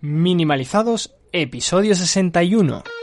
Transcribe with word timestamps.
Minimalizados, 0.00 1.14
episodio 1.32 1.94
61. 1.94 2.95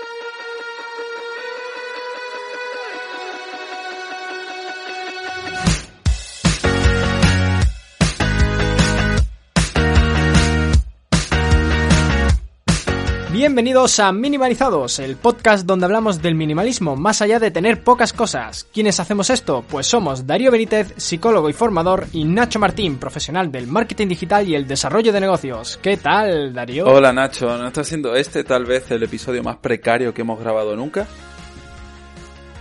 Bienvenidos 13.44 14.00
a 14.00 14.14
Minimalizados, 14.14 15.00
el 15.00 15.18
podcast 15.18 15.66
donde 15.66 15.86
hablamos 15.86 16.22
del 16.22 16.34
minimalismo 16.34 16.96
más 16.96 17.22
allá 17.22 17.40
de 17.40 17.52
tener 17.52 17.84
pocas 17.84 18.14
cosas. 18.14 18.66
¿Quiénes 18.74 19.02
hacemos 19.02 19.30
esto? 19.30 19.66
Pues 19.70 19.86
somos 19.86 20.26
Darío 20.26 20.50
Benítez, 20.50 20.94
psicólogo 20.96 21.50
y 21.50 21.54
formador, 21.54 22.08
y 22.14 22.24
Nacho 22.24 22.58
Martín, 22.58 22.96
profesional 23.00 23.52
del 23.52 23.68
marketing 23.68 24.08
digital 24.08 24.48
y 24.48 24.56
el 24.56 24.66
desarrollo 24.66 25.12
de 25.12 25.20
negocios. 25.20 25.78
¿Qué 25.82 25.98
tal, 25.98 26.54
Darío? 26.54 26.86
Hola 26.86 27.12
Nacho, 27.12 27.58
¿no 27.58 27.68
está 27.68 27.84
siendo 27.84 28.16
este 28.16 28.46
tal 28.46 28.64
vez 28.64 28.90
el 28.92 29.04
episodio 29.04 29.44
más 29.44 29.58
precario 29.58 30.14
que 30.14 30.22
hemos 30.22 30.40
grabado 30.40 30.78
nunca? 30.78 31.06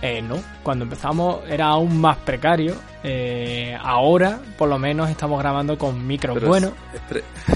Eh, 0.05 0.21
no, 0.21 0.35
cuando 0.63 0.83
empezamos 0.83 1.39
era 1.49 1.67
aún 1.67 2.01
más 2.01 2.17
precario. 2.17 2.75
Eh, 3.05 3.73
ahora, 3.81 4.37
por 4.57 4.67
lo 4.67 4.77
menos, 4.77 5.09
estamos 5.09 5.39
grabando 5.39 5.77
con 5.77 6.05
micros 6.05 6.33
Pero 6.35 6.47
buenos. 6.47 6.71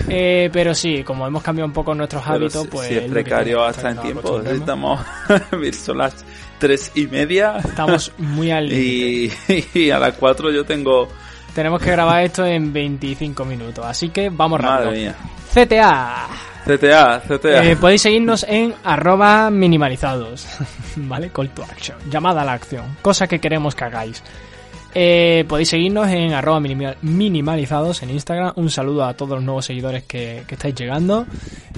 Eh, 0.08 0.50
pero 0.53 0.73
sí, 0.73 1.03
como 1.03 1.28
hemos 1.28 1.44
cambiado 1.44 1.68
un 1.68 1.73
poco 1.73 1.94
nuestros 1.94 2.23
pero 2.23 2.36
hábitos, 2.36 2.62
si- 2.64 2.68
pues. 2.70 2.88
si 2.88 2.95
es 2.95 3.12
precario 3.12 3.64
hasta 3.66 3.90
en 3.92 3.98
tiempo, 3.98 4.40
estamos 4.42 5.02
mira, 5.59 5.73
son 5.78 5.98
las 5.98 6.23
tres 6.58 6.92
y 6.95 7.08
media 7.08 7.58
Estamos 7.58 8.12
muy 8.18 8.50
al 8.52 8.72
y, 8.72 9.31
y 9.73 9.90
a 9.90 10.00
las 10.00 10.14
cuatro 10.14 10.50
yo 10.52 10.64
tengo 10.66 11.08
Tenemos 11.53 11.81
que 11.81 11.92
grabar 11.92 12.23
esto 12.23 12.45
en 12.45 12.72
25 12.72 13.44
minutos, 13.45 13.86
así 13.86 14.09
que 14.09 14.30
vamos 14.30 14.62
rápido. 14.62 14.86
madre 14.92 15.00
mía 15.02 15.16
CTA. 15.53 16.28
CTA 16.67 17.21
CTA 17.27 17.63
Eh, 17.63 17.75
podéis 17.77 18.01
seguirnos 18.01 18.45
en 18.47 18.73
arroba 18.83 19.49
minimalizados. 19.49 20.47
¿Vale? 20.97 21.29
Call 21.29 21.49
to 21.49 21.63
action. 21.63 21.97
Llamada 22.09 22.41
a 22.41 22.45
la 22.45 22.53
acción. 22.53 22.97
Cosa 23.01 23.27
que 23.27 23.39
queremos 23.39 23.73
que 23.75 23.83
hagáis. 23.85 24.21
Eh, 24.99 25.45
podéis 25.47 25.69
seguirnos 25.69 26.07
en 26.09 26.33
arroba 26.33 26.59
minima- 26.59 26.95
minimalizados 27.01 28.01
en 28.03 28.09
Instagram. 28.09 28.53
Un 28.55 28.69
saludo 28.69 29.05
a 29.05 29.13
todos 29.13 29.35
los 29.35 29.43
nuevos 29.43 29.65
seguidores 29.65 30.03
que, 30.03 30.43
estáis 30.49 30.73
llegando. 30.75 31.25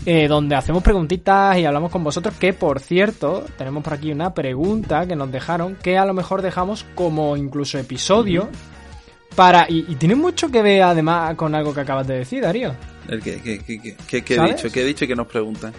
eh, 0.06 0.28
donde 0.28 0.56
hacemos 0.56 0.82
preguntitas 0.82 1.58
y 1.58 1.66
hablamos 1.66 1.92
con 1.92 2.04
vosotros. 2.04 2.36
Que 2.40 2.54
por 2.54 2.80
cierto, 2.80 3.46
tenemos 3.58 3.84
por 3.84 3.94
aquí 3.94 4.12
una 4.12 4.34
pregunta 4.34 5.06
que 5.06 5.16
nos 5.16 5.32
dejaron. 5.32 5.76
Que 5.76 5.98
a 5.98 6.06
lo 6.06 6.14
mejor 6.14 6.42
dejamos 6.42 6.86
como 6.96 7.36
incluso 7.36 7.78
episodio. 7.78 8.48
Para. 9.36 9.66
Y 9.70 9.84
tiene 9.96 10.16
mucho 10.16 10.50
que 10.50 10.62
ver 10.62 10.82
además 10.84 11.36
con 11.36 11.54
algo 11.54 11.74
que 11.74 11.82
acabas 11.82 12.08
de 12.08 12.20
decir, 12.20 12.42
Darío. 12.42 12.74
Que 13.20 13.34
he 13.34 14.48
dicho 14.48 14.72
que 14.72 14.82
he 14.82 14.86
dicho 14.86 15.06
y 15.06 15.08
que 15.08 15.16
nos 15.16 15.28
preguntan 15.28 15.74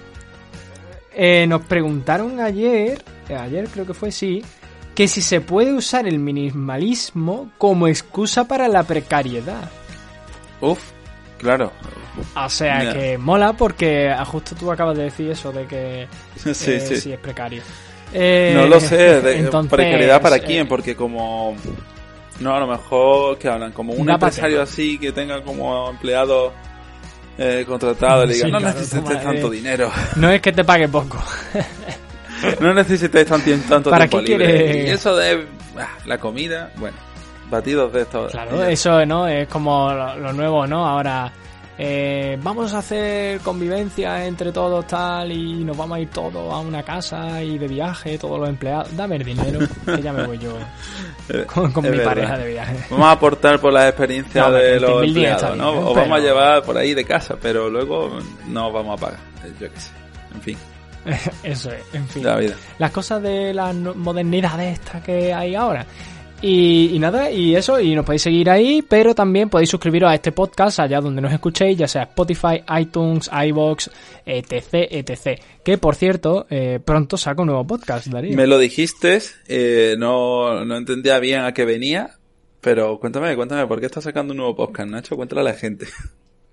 Eh, 1.15 1.47
nos 1.47 1.63
preguntaron 1.63 2.41
ayer, 2.41 3.03
eh, 3.29 3.35
ayer 3.35 3.69
creo 3.69 3.87
que 3.87 3.95
fue 3.95 4.13
sí, 4.13 4.43
que 4.95 5.09
si 5.09 5.23
se 5.23 5.41
puede 5.41 5.73
usar 5.73 6.07
el 6.07 6.19
minimalismo 6.19 7.51
como 7.59 7.89
excusa 7.89 8.47
para 8.47 8.69
la 8.69 8.83
precariedad. 8.83 9.71
Uf 10.61 11.01
claro. 11.41 11.73
O 12.37 12.49
sea 12.49 12.93
que 12.93 13.19
mola 13.19 13.55
porque 13.55 14.11
ah, 14.11 14.25
justo 14.25 14.55
tú 14.55 14.71
acabas 14.71 14.97
de 14.97 15.05
decir 15.05 15.31
eso 15.31 15.53
de 15.53 15.67
que 15.67 16.07
sí 16.37 16.73
eh, 16.73 16.81
sí. 16.81 16.97
sí 16.97 17.13
es 17.13 17.19
precario. 17.19 17.63
Eh, 18.13 18.53
no 18.55 18.67
lo 18.67 18.81
sé 18.81 19.21
de, 19.21 19.39
entonces, 19.39 19.71
precariedad 19.71 20.21
para 20.21 20.37
eh, 20.37 20.43
quién 20.45 20.67
porque 20.67 20.97
como 20.97 21.57
no 22.41 22.55
a 22.55 22.59
lo 22.59 22.67
mejor 22.67 23.39
que 23.39 23.49
hablan 23.49 23.71
como 23.73 23.93
un 23.93 24.11
empresario 24.11 24.61
así 24.61 24.99
que 24.99 25.13
tenga 25.13 25.43
como 25.43 25.89
empleado 25.89 26.53
eh, 27.41 27.65
contratado 27.67 28.27
le 28.27 28.35
diga 28.35 28.47
Sí, 28.47 28.53
no 28.53 28.59
claro, 28.59 28.79
necesites 28.79 29.23
tanto 29.23 29.53
eh, 29.53 29.57
dinero 29.57 29.91
No 30.17 30.31
es 30.31 30.41
que 30.41 30.53
te 30.53 30.63
pague 30.65 30.89
poco. 30.89 31.19
no 32.61 32.75
necesites 32.75 33.27
tanto, 33.27 33.51
tanto 33.69 33.91
¿Para 33.91 34.07
tiempo 34.07 34.19
qué 34.19 34.33
libre 34.39 34.47
quieres? 34.47 34.89
y 34.89 34.91
eso 34.91 35.17
de 35.17 35.47
ah, 35.79 35.89
la 36.07 36.19
comida 36.19 36.71
bueno 36.77 36.97
batidos 37.51 37.93
de 37.93 38.03
estos 38.03 38.31
Claro, 38.33 38.63
eso 38.65 39.05
no 39.07 39.27
es 39.27 39.49
como 39.49 39.93
lo, 39.93 40.17
lo 40.17 40.33
nuevo, 40.33 40.67
¿no? 40.67 40.87
Ahora 40.87 41.33
eh, 41.83 42.39
vamos 42.43 42.75
a 42.75 42.79
hacer 42.79 43.41
convivencia 43.41 44.27
entre 44.27 44.53
todos 44.53 44.87
tal 44.87 45.33
y 45.33 45.65
nos 45.65 45.75
vamos 45.79 45.97
a 45.97 46.01
ir 46.01 46.11
todos 46.11 46.53
a 46.53 46.59
una 46.59 46.83
casa 46.83 47.43
y 47.43 47.57
de 47.57 47.67
viaje 47.69 48.19
todos 48.19 48.39
los 48.39 48.49
empleados. 48.51 48.95
Dame 48.95 49.17
el 49.17 49.25
dinero 49.25 49.61
que 49.87 50.03
ya 50.03 50.13
me 50.13 50.25
voy 50.27 50.37
yo 50.39 50.53
con, 51.47 51.73
mi 51.83 51.89
verdad. 51.89 52.05
pareja 52.05 52.37
de 52.37 52.49
viaje. 52.53 52.77
Vamos 52.91 53.07
a 53.07 53.13
aportar 53.13 53.59
por 53.61 53.73
las 53.73 53.89
experiencias 53.89 54.47
No, 54.47 54.53
de 54.53 54.79
20.000 54.79 54.81
los 54.81 55.05
empleados, 55.07 55.57
¿no? 55.57 55.73
bien, 55.73 55.85
o 55.85 55.89
pero- 55.95 56.01
vamos 56.03 56.19
a 56.19 56.21
llevar 56.21 56.63
por 56.65 56.77
ahí 56.77 56.93
de 56.93 57.05
casa, 57.07 57.37
pero 57.41 57.71
luego 57.71 58.19
no 58.47 58.71
vamos 58.71 58.99
a 59.01 59.07
pagar. 59.07 59.19
Eh, 59.45 59.53
Yo 59.59 59.73
qué 59.73 59.81
sé. 59.81 59.91
En 60.35 60.41
fin, 60.43 60.59
Eso 61.43 61.71
es, 61.73 61.83
en 61.95 62.07
fin. 62.09 62.25
la 62.27 62.37
vida. 62.37 62.55
Las 62.79 62.91
cosas 62.91 63.23
de 63.23 63.55
la 63.55 63.73
no- 63.73 63.95
modernidad 63.95 64.59
de 64.59 64.73
esta 64.73 65.03
que 65.03 65.33
hay 65.33 65.55
ahora. 65.55 65.87
Y, 66.43 66.93
y 66.95 66.99
nada, 66.99 67.31
y 67.31 67.55
eso, 67.55 67.79
y 67.81 67.95
nos 67.95 68.07
podéis 68.07 68.23
seguir 68.23 68.49
ahí, 68.49 68.81
pero 68.81 69.15
también 69.15 69.51
podéis 69.51 69.69
suscribiros 69.69 70.11
a 70.11 70.15
este 70.15 70.33
podcast 70.33 70.81
allá 70.81 71.01
donde 71.01 71.21
nos 71.21 71.33
escuchéis, 71.33 71.77
ya 71.77 71.87
sea 71.87 72.05
Spotify, 72.05 72.63
iTunes, 72.81 73.31
iBox, 73.31 73.91
etc, 74.25 74.89
etc. 74.91 75.39
Que 75.63 75.77
por 75.77 75.97
cierto, 75.97 76.47
eh, 76.49 76.81
pronto 76.83 77.19
saco 77.19 77.43
un 77.43 77.49
nuevo 77.49 77.67
podcast, 77.67 78.07
Darío. 78.07 78.35
Me 78.35 78.47
lo 78.47 78.59
dijiste, 78.59 79.21
eh, 79.49 79.97
no, 79.99 80.65
no 80.65 80.77
entendía 80.79 81.19
bien 81.19 81.41
a 81.41 81.53
qué 81.53 81.67
venía, 81.67 82.17
pero 82.63 82.99
cuéntame, 82.99 83.37
cuéntame, 83.37 83.67
¿por 83.67 83.79
qué 83.79 83.87
estás 83.87 84.05
sacando 84.05 84.33
un 84.33 84.39
nuevo 84.39 84.57
podcast, 84.57 84.89
Nacho? 84.89 85.17
Cuéntale 85.17 85.43
a 85.43 85.45
la 85.45 85.55
gente. 85.55 85.89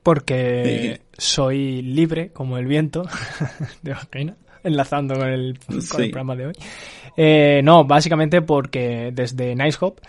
Porque 0.04 1.00
soy 1.18 1.82
libre 1.82 2.32
como 2.34 2.58
el 2.58 2.66
viento, 2.66 3.04
de 3.84 3.92
imaginas? 3.92 4.36
Enlazando 4.68 5.16
con 5.16 5.28
el, 5.28 5.60
con 5.68 6.04
el 6.04 6.12
programa 6.12 6.36
de 6.36 6.48
hoy. 6.48 6.54
Eh, 7.16 7.62
no, 7.64 7.86
básicamente 7.86 8.42
porque 8.42 9.12
desde 9.14 9.56
NiceHop 9.56 10.00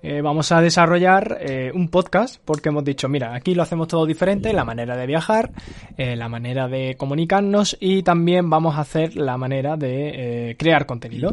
eh, 0.00 0.20
vamos 0.22 0.52
a 0.52 0.60
desarrollar 0.60 1.38
eh, 1.40 1.72
un 1.74 1.88
podcast 1.88 2.40
porque 2.44 2.68
hemos 2.68 2.84
dicho, 2.84 3.08
mira, 3.08 3.34
aquí 3.34 3.54
lo 3.54 3.64
hacemos 3.64 3.88
todo 3.88 4.06
diferente, 4.06 4.52
la 4.52 4.64
manera 4.64 4.96
de 4.96 5.06
viajar, 5.06 5.50
eh, 5.96 6.14
la 6.14 6.28
manera 6.28 6.68
de 6.68 6.94
comunicarnos 6.96 7.76
y 7.80 8.04
también 8.04 8.48
vamos 8.48 8.76
a 8.76 8.82
hacer 8.82 9.16
la 9.16 9.36
manera 9.36 9.76
de 9.76 10.54
crear 10.58 10.86
contenido. 10.86 11.32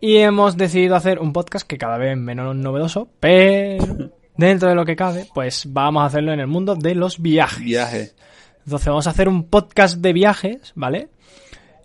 Y 0.00 0.18
hemos 0.18 0.56
decidido 0.56 0.94
hacer 0.94 1.18
un 1.18 1.32
podcast 1.32 1.66
que 1.66 1.78
cada 1.78 1.98
vez 1.98 2.16
menos 2.16 2.54
novedoso, 2.54 3.08
pero 3.18 3.84
dentro 4.36 4.68
de 4.68 4.76
lo 4.76 4.84
que 4.84 4.94
cabe, 4.94 5.26
pues 5.34 5.64
vamos 5.68 6.04
a 6.04 6.06
hacerlo 6.06 6.32
en 6.32 6.40
el 6.40 6.46
mundo 6.46 6.76
de 6.76 6.94
los 6.94 7.20
viajes. 7.20 7.64
Viaje. 7.64 8.10
Entonces 8.64 8.86
vamos 8.86 9.06
a 9.08 9.10
hacer 9.10 9.28
un 9.28 9.48
podcast 9.48 9.98
de 9.98 10.12
viajes, 10.12 10.72
¿vale? 10.76 11.08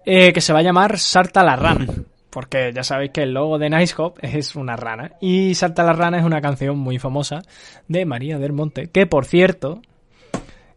Eh, 0.06 0.32
que 0.34 0.42
se 0.42 0.54
va 0.54 0.60
a 0.60 0.64
llamar 0.64 1.00
Sarta 1.00 1.44
la 1.44 1.56
Rana. 1.56 1.88
Porque 2.30 2.72
ya 2.76 2.84
sabéis 2.84 3.12
que 3.12 3.24
el 3.24 3.34
logo 3.34 3.58
de 3.58 3.70
Nice 3.70 3.96
Hop 3.98 4.16
es 4.22 4.56
una 4.58 4.76
rana. 4.76 5.14
Y 5.22 5.56
Salta 5.56 5.84
la 5.84 5.94
Rana 5.94 6.18
es 6.20 6.26
una 6.26 6.42
canción 6.42 6.78
muy 6.78 7.00
famosa 7.00 7.42
de 7.88 8.06
María 8.06 8.38
del 8.38 8.52
Monte. 8.52 8.90
Que 8.92 9.06
por 9.08 9.26
cierto, 9.26 9.82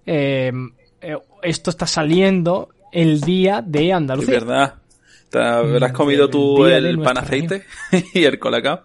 eh, 0.06 0.53
eh, 1.00 1.16
esto 1.43 1.71
está 1.71 1.87
saliendo 1.87 2.69
el 2.93 3.21
día 3.21 3.60
de 3.65 3.89
Es 3.89 3.95
Andalucía. 3.95 4.34
verdad. 4.34 4.75
¿Te 5.30 5.39
habrás 5.42 5.92
Mm, 5.92 5.95
comido 5.95 6.25
el 6.27 6.30
tú 6.30 6.66
el 6.66 6.98
pan 7.01 7.19
aceite 7.19 7.65
y 8.15 8.25
el 8.25 8.39
colacao? 8.39 8.80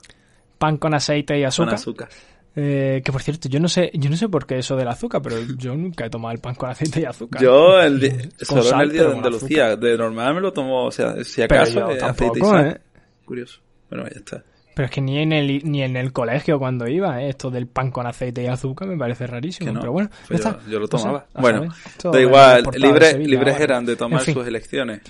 Pan 0.58 0.78
con 0.78 0.94
aceite 0.94 1.36
y 1.38 1.42
Con 1.42 1.48
azúcar. 1.48 1.74
azúcar. 1.76 2.10
Eh, 2.56 3.02
que 3.04 3.12
por 3.12 3.22
cierto, 3.24 3.50
yo 3.50 3.60
no 3.60 3.68
sé, 3.68 3.90
yo 3.96 4.10
no 4.12 4.16
sé 4.16 4.30
por 4.30 4.46
qué 4.46 4.60
eso 4.60 4.76
del 4.76 4.88
azúcar, 4.88 5.22
pero 5.24 5.38
yo 5.58 5.76
nunca 5.76 6.06
he 6.06 6.10
tomado 6.10 6.34
el 6.34 6.40
pan 6.40 6.54
con 6.56 6.70
aceite 6.70 7.02
y 7.02 7.06
azúcar. 7.06 7.42
Yo, 7.42 7.80
el 7.82 8.32
solo 8.42 8.70
en 8.76 8.82
el 8.82 8.92
día 8.92 9.04
de 9.06 9.14
Andalucía. 9.16 9.76
De 9.76 9.98
normal 9.98 10.36
me 10.36 10.42
lo 10.42 10.54
tomo, 10.54 10.86
o 10.86 10.92
sea, 10.92 11.24
si 11.24 11.42
Pero 11.48 11.62
acaso, 11.62 11.80
yo 11.80 11.92
eh, 11.92 12.00
aceite 12.02 12.40
y 12.40 12.42
sal. 12.44 12.68
¿eh? 12.68 12.82
Curioso. 13.26 13.60
Bueno, 13.90 14.06
ya 14.06 14.18
está. 14.20 14.44
Pero 14.76 14.86
es 14.88 14.92
que 14.92 15.02
ni 15.02 15.20
en 15.20 15.32
el 15.34 15.62
ni 15.70 15.84
en 15.84 15.96
el 15.98 16.12
colegio 16.12 16.58
cuando 16.58 16.88
iba, 16.88 17.22
¿eh? 17.22 17.30
esto 17.30 17.52
del 17.52 17.68
pan 17.68 17.92
con 17.92 18.08
aceite 18.08 18.42
y 18.44 18.48
azúcar 18.48 18.88
me 18.88 18.98
parece 18.98 19.28
rarísimo. 19.28 19.72
No. 19.72 19.80
Pero 19.80 19.92
bueno, 19.92 20.10
Pues 20.28 20.42
yo, 20.44 20.50
está. 20.50 20.60
yo 20.68 20.80
lo 20.80 20.88
tomaba. 20.88 21.28
bueno, 21.36 21.68
da 22.12 22.20
igual, 22.22 22.64
Sevilla, 22.74 23.14
libres 23.18 23.54
ahora. 23.54 23.64
eran 23.64 23.86
de 23.86 23.96
tomar 23.96 24.20
En 24.22 24.26
fin. 24.26 24.34
sus 24.34 24.48
elecciones. 24.48 25.02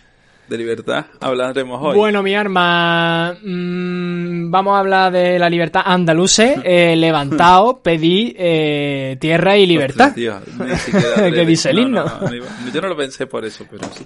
De 0.48 0.58
libertad 0.58 1.06
hablaremos 1.22 1.80
hoy. 1.82 1.96
Bueno, 1.98 2.22
mi 2.22 2.36
arma, 2.36 3.34
mm, 3.42 4.52
vamos 4.52 4.76
a 4.76 4.80
hablar 4.80 5.12
de 5.12 5.40
la 5.40 5.50
libertad 5.50 5.82
andaluce. 5.86 6.58
Eh, 6.66 6.96
levantado, 6.96 7.82
pedí 7.82 8.36
eh, 8.38 9.18
tierra 9.20 9.58
y 9.58 9.66
libertad. 9.66 10.14
Que 10.16 11.46
dice 11.46 11.70
el 11.72 11.76
no, 11.78 11.82
himno. 11.82 12.06
no, 12.06 12.28
no, 12.30 12.36
iba- 12.36 12.46
yo 12.74 12.82
no 12.82 12.88
lo 12.90 12.98
pensé 12.98 13.26
por 13.28 13.46
eso, 13.46 13.66
pero 13.70 13.88
sí. 13.94 14.06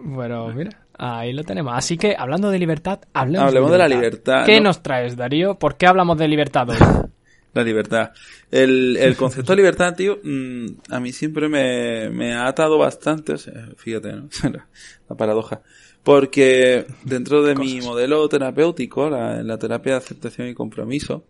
Bueno, 0.00 0.48
mira, 0.48 0.70
ahí 0.98 1.32
lo 1.32 1.42
tenemos. 1.44 1.74
Así 1.76 1.96
que, 1.98 2.14
hablando 2.16 2.50
de 2.50 2.58
libertad, 2.58 3.00
hablemos, 3.12 3.48
Hablemos 3.48 3.70
de 3.72 3.78
la 3.78 3.88
libertad, 3.88 4.44
¿Qué 4.46 4.60
¿no? 4.60 4.68
nos 4.68 4.82
traes, 4.82 5.16
Darío? 5.16 5.58
¿Por 5.58 5.76
qué 5.76 5.86
hablamos 5.86 6.18
de 6.18 6.28
libertad 6.28 6.68
hoy? 6.70 6.76
La 7.54 7.64
libertad. 7.64 8.12
El, 8.50 8.96
el 8.96 9.16
concepto 9.16 9.52
de 9.52 9.56
libertad, 9.56 9.94
tío, 9.94 10.18
mm, 10.22 10.66
a 10.90 11.00
mí 11.00 11.12
siempre 11.12 11.48
me, 11.48 12.10
me 12.10 12.34
ha 12.34 12.46
atado 12.46 12.78
bastante, 12.78 13.32
o 13.32 13.38
sea, 13.38 13.68
fíjate, 13.76 14.12
¿no? 14.12 14.28
la 15.08 15.16
paradoja. 15.16 15.62
Porque 16.02 16.86
dentro 17.04 17.42
de 17.42 17.54
mi 17.54 17.80
modelo 17.80 18.28
terapéutico, 18.28 19.10
la, 19.10 19.42
la 19.42 19.58
terapia 19.58 19.92
de 19.92 19.98
aceptación 19.98 20.48
y 20.48 20.54
compromiso, 20.54 21.24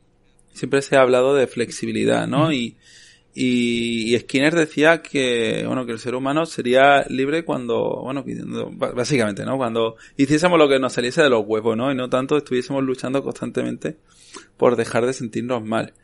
siempre 0.52 0.82
se 0.82 0.96
ha 0.96 1.00
hablado 1.00 1.34
de 1.34 1.46
flexibilidad, 1.46 2.26
¿no? 2.26 2.52
Y, 2.52 2.76
y, 3.34 4.14
y 4.14 4.18
Skinner 4.18 4.54
decía 4.54 5.02
que, 5.02 5.64
bueno, 5.66 5.86
que 5.86 5.92
el 5.92 5.98
ser 5.98 6.14
humano 6.14 6.44
sería 6.46 7.04
libre 7.08 7.44
cuando, 7.44 8.00
bueno, 8.02 8.24
básicamente, 8.94 9.44
¿no? 9.44 9.56
Cuando 9.56 9.96
hiciésemos 10.16 10.58
lo 10.58 10.68
que 10.68 10.78
nos 10.78 10.92
saliese 10.92 11.22
de 11.22 11.30
los 11.30 11.44
huevos, 11.46 11.76
¿no? 11.76 11.92
Y 11.92 11.94
no 11.94 12.08
tanto 12.08 12.36
estuviésemos 12.36 12.82
luchando 12.82 13.22
constantemente 13.22 13.96
por 14.56 14.76
dejar 14.76 15.06
de 15.06 15.12
sentirnos 15.12 15.64
mal. 15.64 15.94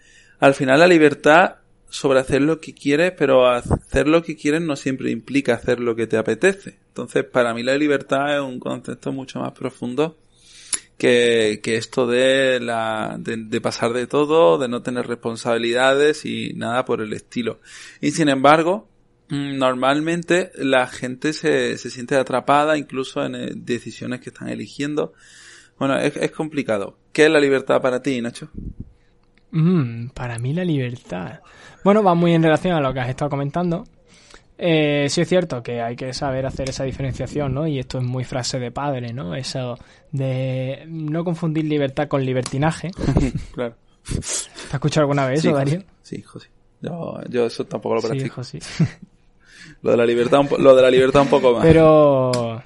Al 0.40 0.54
final 0.54 0.80
la 0.80 0.86
libertad 0.86 1.56
sobre 1.88 2.18
hacer 2.18 2.42
lo 2.42 2.60
que 2.60 2.74
quieres, 2.74 3.12
pero 3.16 3.46
hacer 3.46 4.08
lo 4.08 4.22
que 4.22 4.36
quieres 4.36 4.60
no 4.60 4.74
siempre 4.74 5.10
implica 5.10 5.54
hacer 5.54 5.78
lo 5.78 5.94
que 5.94 6.08
te 6.08 6.16
apetece. 6.16 6.78
Entonces, 6.88 7.24
para 7.24 7.54
mí 7.54 7.62
la 7.62 7.76
libertad 7.76 8.34
es 8.34 8.40
un 8.40 8.58
concepto 8.58 9.12
mucho 9.12 9.40
más 9.40 9.52
profundo 9.52 10.16
que, 10.98 11.60
que 11.62 11.76
esto 11.76 12.06
de 12.06 12.60
la 12.60 13.16
de, 13.18 13.36
de 13.36 13.60
pasar 13.60 13.92
de 13.92 14.06
todo, 14.06 14.58
de 14.58 14.68
no 14.68 14.82
tener 14.82 15.06
responsabilidades 15.06 16.24
y 16.24 16.52
nada 16.54 16.84
por 16.84 17.00
el 17.00 17.12
estilo. 17.12 17.60
Y 18.00 18.10
sin 18.12 18.28
embargo, 18.28 18.88
mm, 19.28 19.56
normalmente 19.56 20.50
la 20.56 20.86
gente 20.86 21.32
se, 21.32 21.78
se 21.78 21.90
siente 21.90 22.16
atrapada 22.16 22.76
incluso 22.76 23.24
en 23.24 23.34
eh, 23.34 23.52
decisiones 23.54 24.20
que 24.20 24.30
están 24.30 24.48
eligiendo. 24.48 25.12
Bueno, 25.78 25.98
es, 25.98 26.16
es 26.16 26.30
complicado. 26.30 26.98
¿Qué 27.12 27.26
es 27.26 27.30
la 27.30 27.40
libertad 27.40 27.80
para 27.80 28.02
ti, 28.02 28.20
Nacho? 28.20 28.50
Mm, 29.54 30.08
para 30.08 30.38
mí 30.38 30.52
la 30.52 30.64
libertad. 30.64 31.40
Bueno, 31.84 32.02
va 32.02 32.14
muy 32.14 32.32
en 32.34 32.42
relación 32.42 32.74
a 32.74 32.80
lo 32.80 32.92
que 32.92 33.00
has 33.00 33.08
estado 33.08 33.30
comentando. 33.30 33.84
Eh, 34.58 35.06
sí 35.08 35.20
es 35.20 35.28
cierto 35.28 35.62
que 35.62 35.80
hay 35.80 35.96
que 35.96 36.12
saber 36.12 36.46
hacer 36.46 36.68
esa 36.70 36.84
diferenciación, 36.84 37.54
¿no? 37.54 37.66
Y 37.66 37.78
esto 37.78 37.98
es 37.98 38.04
muy 38.04 38.24
frase 38.24 38.58
de 38.58 38.70
padre, 38.70 39.12
¿no? 39.12 39.34
Eso 39.34 39.76
de 40.12 40.84
no 40.88 41.24
confundir 41.24 41.64
libertad 41.64 42.08
con 42.08 42.24
libertinaje. 42.24 42.90
claro. 43.54 43.74
¿Te 44.04 44.18
has 44.18 44.48
escuchado 44.74 45.02
alguna 45.02 45.26
vez 45.26 45.40
Sí, 45.40 45.48
eso, 45.48 45.56
José. 45.58 45.70
Darío? 45.70 45.86
Sí, 46.02 46.22
José. 46.22 46.48
Yo, 46.82 47.20
yo 47.30 47.46
eso 47.46 47.64
tampoco 47.64 47.94
lo 47.96 48.00
Sí, 48.02 48.06
practico. 48.08 48.26
hijo, 48.26 48.44
sí. 48.44 48.58
Lo 49.82 49.90
de 49.92 49.96
la 49.96 50.04
libertad, 50.06 50.40
un 50.40 50.62
lo 50.62 50.74
de 50.76 50.82
la 50.82 50.90
libertad 50.90 51.22
un 51.22 51.28
poco 51.28 51.54
más. 51.54 51.62
Pero, 51.62 52.62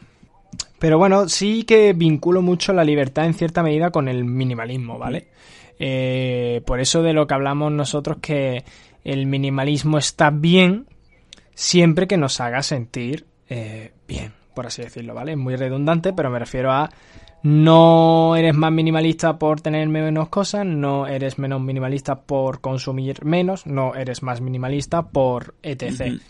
pero 0.79 0.99
bueno, 0.99 1.29
sí 1.29 1.65
que 1.65 1.93
vinculo 1.93 2.43
mucho 2.43 2.73
la 2.73 2.85
libertad 2.85 3.27
en 3.27 3.35
cierta 3.35 3.63
medida 3.63 3.91
con 3.91 4.09
el 4.09 4.25
minimalismo, 4.25 4.99
¿vale? 4.99 5.29
Eh, 5.79 6.63
por 6.67 6.81
eso 6.81 7.03
de 7.03 7.13
lo 7.13 7.27
que 7.27 7.35
hablamos 7.35 7.73
nosotros 7.73 8.19
que 8.21 8.65
el 9.05 9.27
minimalismo 9.27 9.99
está 9.99 10.31
bien 10.31 10.87
siempre 11.55 12.07
que 12.07 12.17
nos 12.17 12.41
haga 12.41 12.63
sentir 12.63 13.27
eh, 13.49 13.93
bien, 14.07 14.33
por 14.55 14.67
así 14.67 14.83
decirlo, 14.83 15.15
¿vale? 15.15 15.33
Es 15.33 15.39
muy 15.39 15.57
redundante, 15.57 16.13
pero 16.13 16.31
me 16.31 16.39
refiero 16.39 16.71
a 16.71 16.91
no 17.43 18.35
eres 18.37 18.55
más 18.55 18.73
minimalista 18.73 19.39
por 19.39 19.61
tener 19.61 19.89
menos 19.89 20.29
cosas, 20.29 20.67
no 20.67 21.07
eres 21.07 21.39
menos 21.39 21.61
minimalista 21.61 22.23
por 22.23 22.61
consumir 22.61 23.25
menos, 23.25 23.67
no 23.67 23.95
eres 23.95 24.23
más 24.23 24.41
minimalista 24.41 25.03
por 25.03 25.55
etc. 25.63 26.21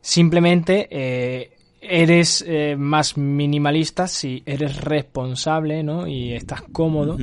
Simplemente 0.00 0.86
eh, 0.90 1.53
eres 1.88 2.44
eh, 2.46 2.76
más 2.78 3.16
minimalista 3.16 4.06
si 4.06 4.42
eres 4.46 4.80
responsable, 4.82 5.82
¿no? 5.82 6.06
Y 6.06 6.32
estás 6.34 6.62
cómodo. 6.72 7.18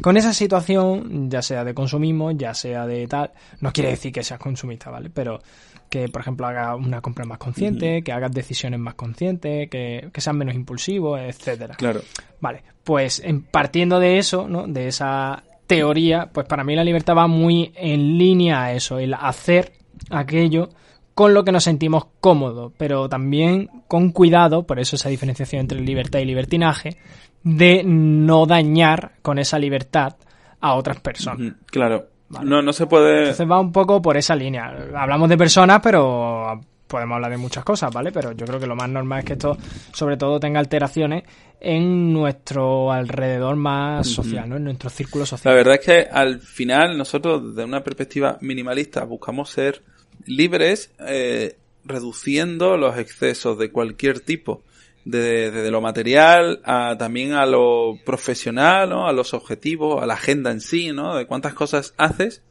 Con 0.00 0.16
esa 0.16 0.32
situación, 0.32 1.30
ya 1.30 1.42
sea 1.42 1.64
de 1.64 1.74
consumismo, 1.74 2.30
ya 2.32 2.54
sea 2.54 2.86
de 2.86 3.06
tal, 3.06 3.30
no 3.60 3.72
quiere 3.72 3.90
decir 3.90 4.12
que 4.12 4.24
seas 4.24 4.40
consumista, 4.40 4.90
¿vale? 4.90 5.10
Pero 5.10 5.40
que, 5.88 6.08
por 6.08 6.22
ejemplo, 6.22 6.46
hagas 6.46 6.76
una 6.76 7.00
compra 7.00 7.24
más 7.24 7.38
consciente, 7.38 8.02
que 8.02 8.12
hagas 8.12 8.32
decisiones 8.32 8.80
más 8.80 8.94
conscientes, 8.94 9.68
que, 9.70 10.08
que 10.12 10.20
seas 10.20 10.34
menos 10.34 10.54
impulsivo, 10.54 11.18
etcétera. 11.18 11.74
Claro. 11.76 12.00
Vale, 12.40 12.62
pues 12.82 13.20
en- 13.20 13.42
partiendo 13.42 14.00
de 14.00 14.18
eso, 14.18 14.48
¿no? 14.48 14.66
De 14.66 14.88
esa 14.88 15.44
teoría, 15.66 16.30
pues 16.32 16.46
para 16.46 16.64
mí 16.64 16.74
la 16.74 16.82
libertad 16.84 17.14
va 17.16 17.26
muy 17.28 17.72
en 17.76 18.18
línea 18.18 18.64
a 18.64 18.72
eso, 18.72 18.98
el 18.98 19.14
hacer 19.14 19.72
aquello 20.10 20.70
con 21.14 21.34
lo 21.34 21.44
que 21.44 21.52
nos 21.52 21.64
sentimos 21.64 22.06
cómodos, 22.20 22.72
pero 22.76 23.08
también 23.08 23.68
con 23.88 24.10
cuidado, 24.10 24.66
por 24.66 24.78
eso 24.78 24.96
esa 24.96 25.08
diferenciación 25.08 25.60
entre 25.60 25.80
libertad 25.80 26.20
y 26.20 26.24
libertinaje, 26.24 26.96
de 27.42 27.82
no 27.84 28.46
dañar 28.46 29.12
con 29.22 29.38
esa 29.38 29.58
libertad 29.58 30.16
a 30.60 30.74
otras 30.74 31.00
personas. 31.00 31.54
Claro. 31.66 32.06
No, 32.42 32.62
no 32.62 32.72
se 32.72 32.86
puede. 32.86 33.18
Entonces 33.20 33.50
va 33.50 33.60
un 33.60 33.72
poco 33.72 34.00
por 34.00 34.16
esa 34.16 34.34
línea. 34.34 34.72
Hablamos 34.96 35.28
de 35.28 35.36
personas, 35.36 35.80
pero 35.82 36.60
podemos 36.86 37.16
hablar 37.16 37.30
de 37.30 37.36
muchas 37.38 37.64
cosas, 37.64 37.92
¿vale? 37.92 38.12
Pero 38.12 38.32
yo 38.32 38.46
creo 38.46 38.60
que 38.60 38.66
lo 38.66 38.76
más 38.76 38.88
normal 38.88 39.20
es 39.20 39.24
que 39.24 39.32
esto, 39.34 39.56
sobre 39.92 40.16
todo, 40.16 40.38
tenga 40.40 40.60
alteraciones 40.60 41.24
en 41.60 42.12
nuestro 42.12 42.90
alrededor 42.90 43.56
más 43.56 44.06
social, 44.06 44.48
¿no? 44.48 44.56
En 44.56 44.64
nuestro 44.64 44.90
círculo 44.90 45.22
La 45.22 45.26
social. 45.26 45.54
verdad 45.54 45.74
es 45.74 45.80
que 45.80 46.08
al 46.10 46.40
final 46.40 46.96
nosotros 46.96 47.54
desde 47.54 47.64
una 47.64 47.82
perspectiva 47.82 48.36
minimalista 48.40 49.04
buscamos 49.04 49.50
ser 49.50 49.82
libres 50.26 50.90
eh, 51.00 51.56
reduciendo 51.84 52.76
los 52.76 52.96
excesos 52.98 53.58
de 53.58 53.70
cualquier 53.70 54.20
tipo. 54.20 54.62
de- 55.04 55.50
Desde 55.50 55.70
lo 55.72 55.80
material 55.80 56.60
a 56.64 56.96
también 56.96 57.32
a 57.32 57.44
lo 57.44 57.98
profesional, 58.04 58.88
¿no? 58.88 59.08
a 59.08 59.12
los 59.12 59.34
objetivos, 59.34 60.00
a 60.02 60.06
la 60.06 60.14
agenda 60.14 60.50
en 60.52 60.60
sí, 60.60 60.92
¿no? 60.92 61.16
De 61.16 61.26
cuántas 61.26 61.54
cosas 61.54 61.92
haces, 61.98 62.42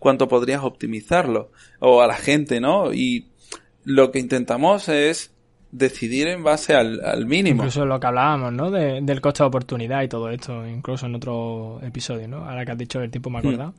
cuánto 0.00 0.26
podrías 0.26 0.62
optimizarlo. 0.64 1.52
O 1.78 2.02
a 2.02 2.08
la 2.08 2.16
gente, 2.16 2.60
¿no? 2.60 2.92
Y 2.92 3.28
lo 3.84 4.10
que 4.10 4.18
intentamos 4.18 4.88
es 4.88 5.30
decidir 5.70 6.26
en 6.26 6.42
base 6.42 6.74
al, 6.74 7.00
al 7.04 7.24
mínimo. 7.24 7.62
Incluso 7.62 7.86
lo 7.86 7.98
que 8.00 8.06
hablábamos, 8.08 8.52
¿no? 8.52 8.70
De- 8.72 9.00
del 9.00 9.20
coste 9.20 9.44
de 9.44 9.46
oportunidad 9.46 10.02
y 10.02 10.08
todo 10.08 10.28
esto, 10.28 10.66
incluso 10.66 11.06
en 11.06 11.14
otro 11.14 11.80
episodio, 11.84 12.26
¿no? 12.26 12.38
Ahora 12.48 12.64
que 12.64 12.72
has 12.72 12.78
dicho 12.78 13.00
el 13.00 13.10
tiempo 13.12 13.30
me 13.30 13.36
he 13.36 13.40
acordado. 13.40 13.74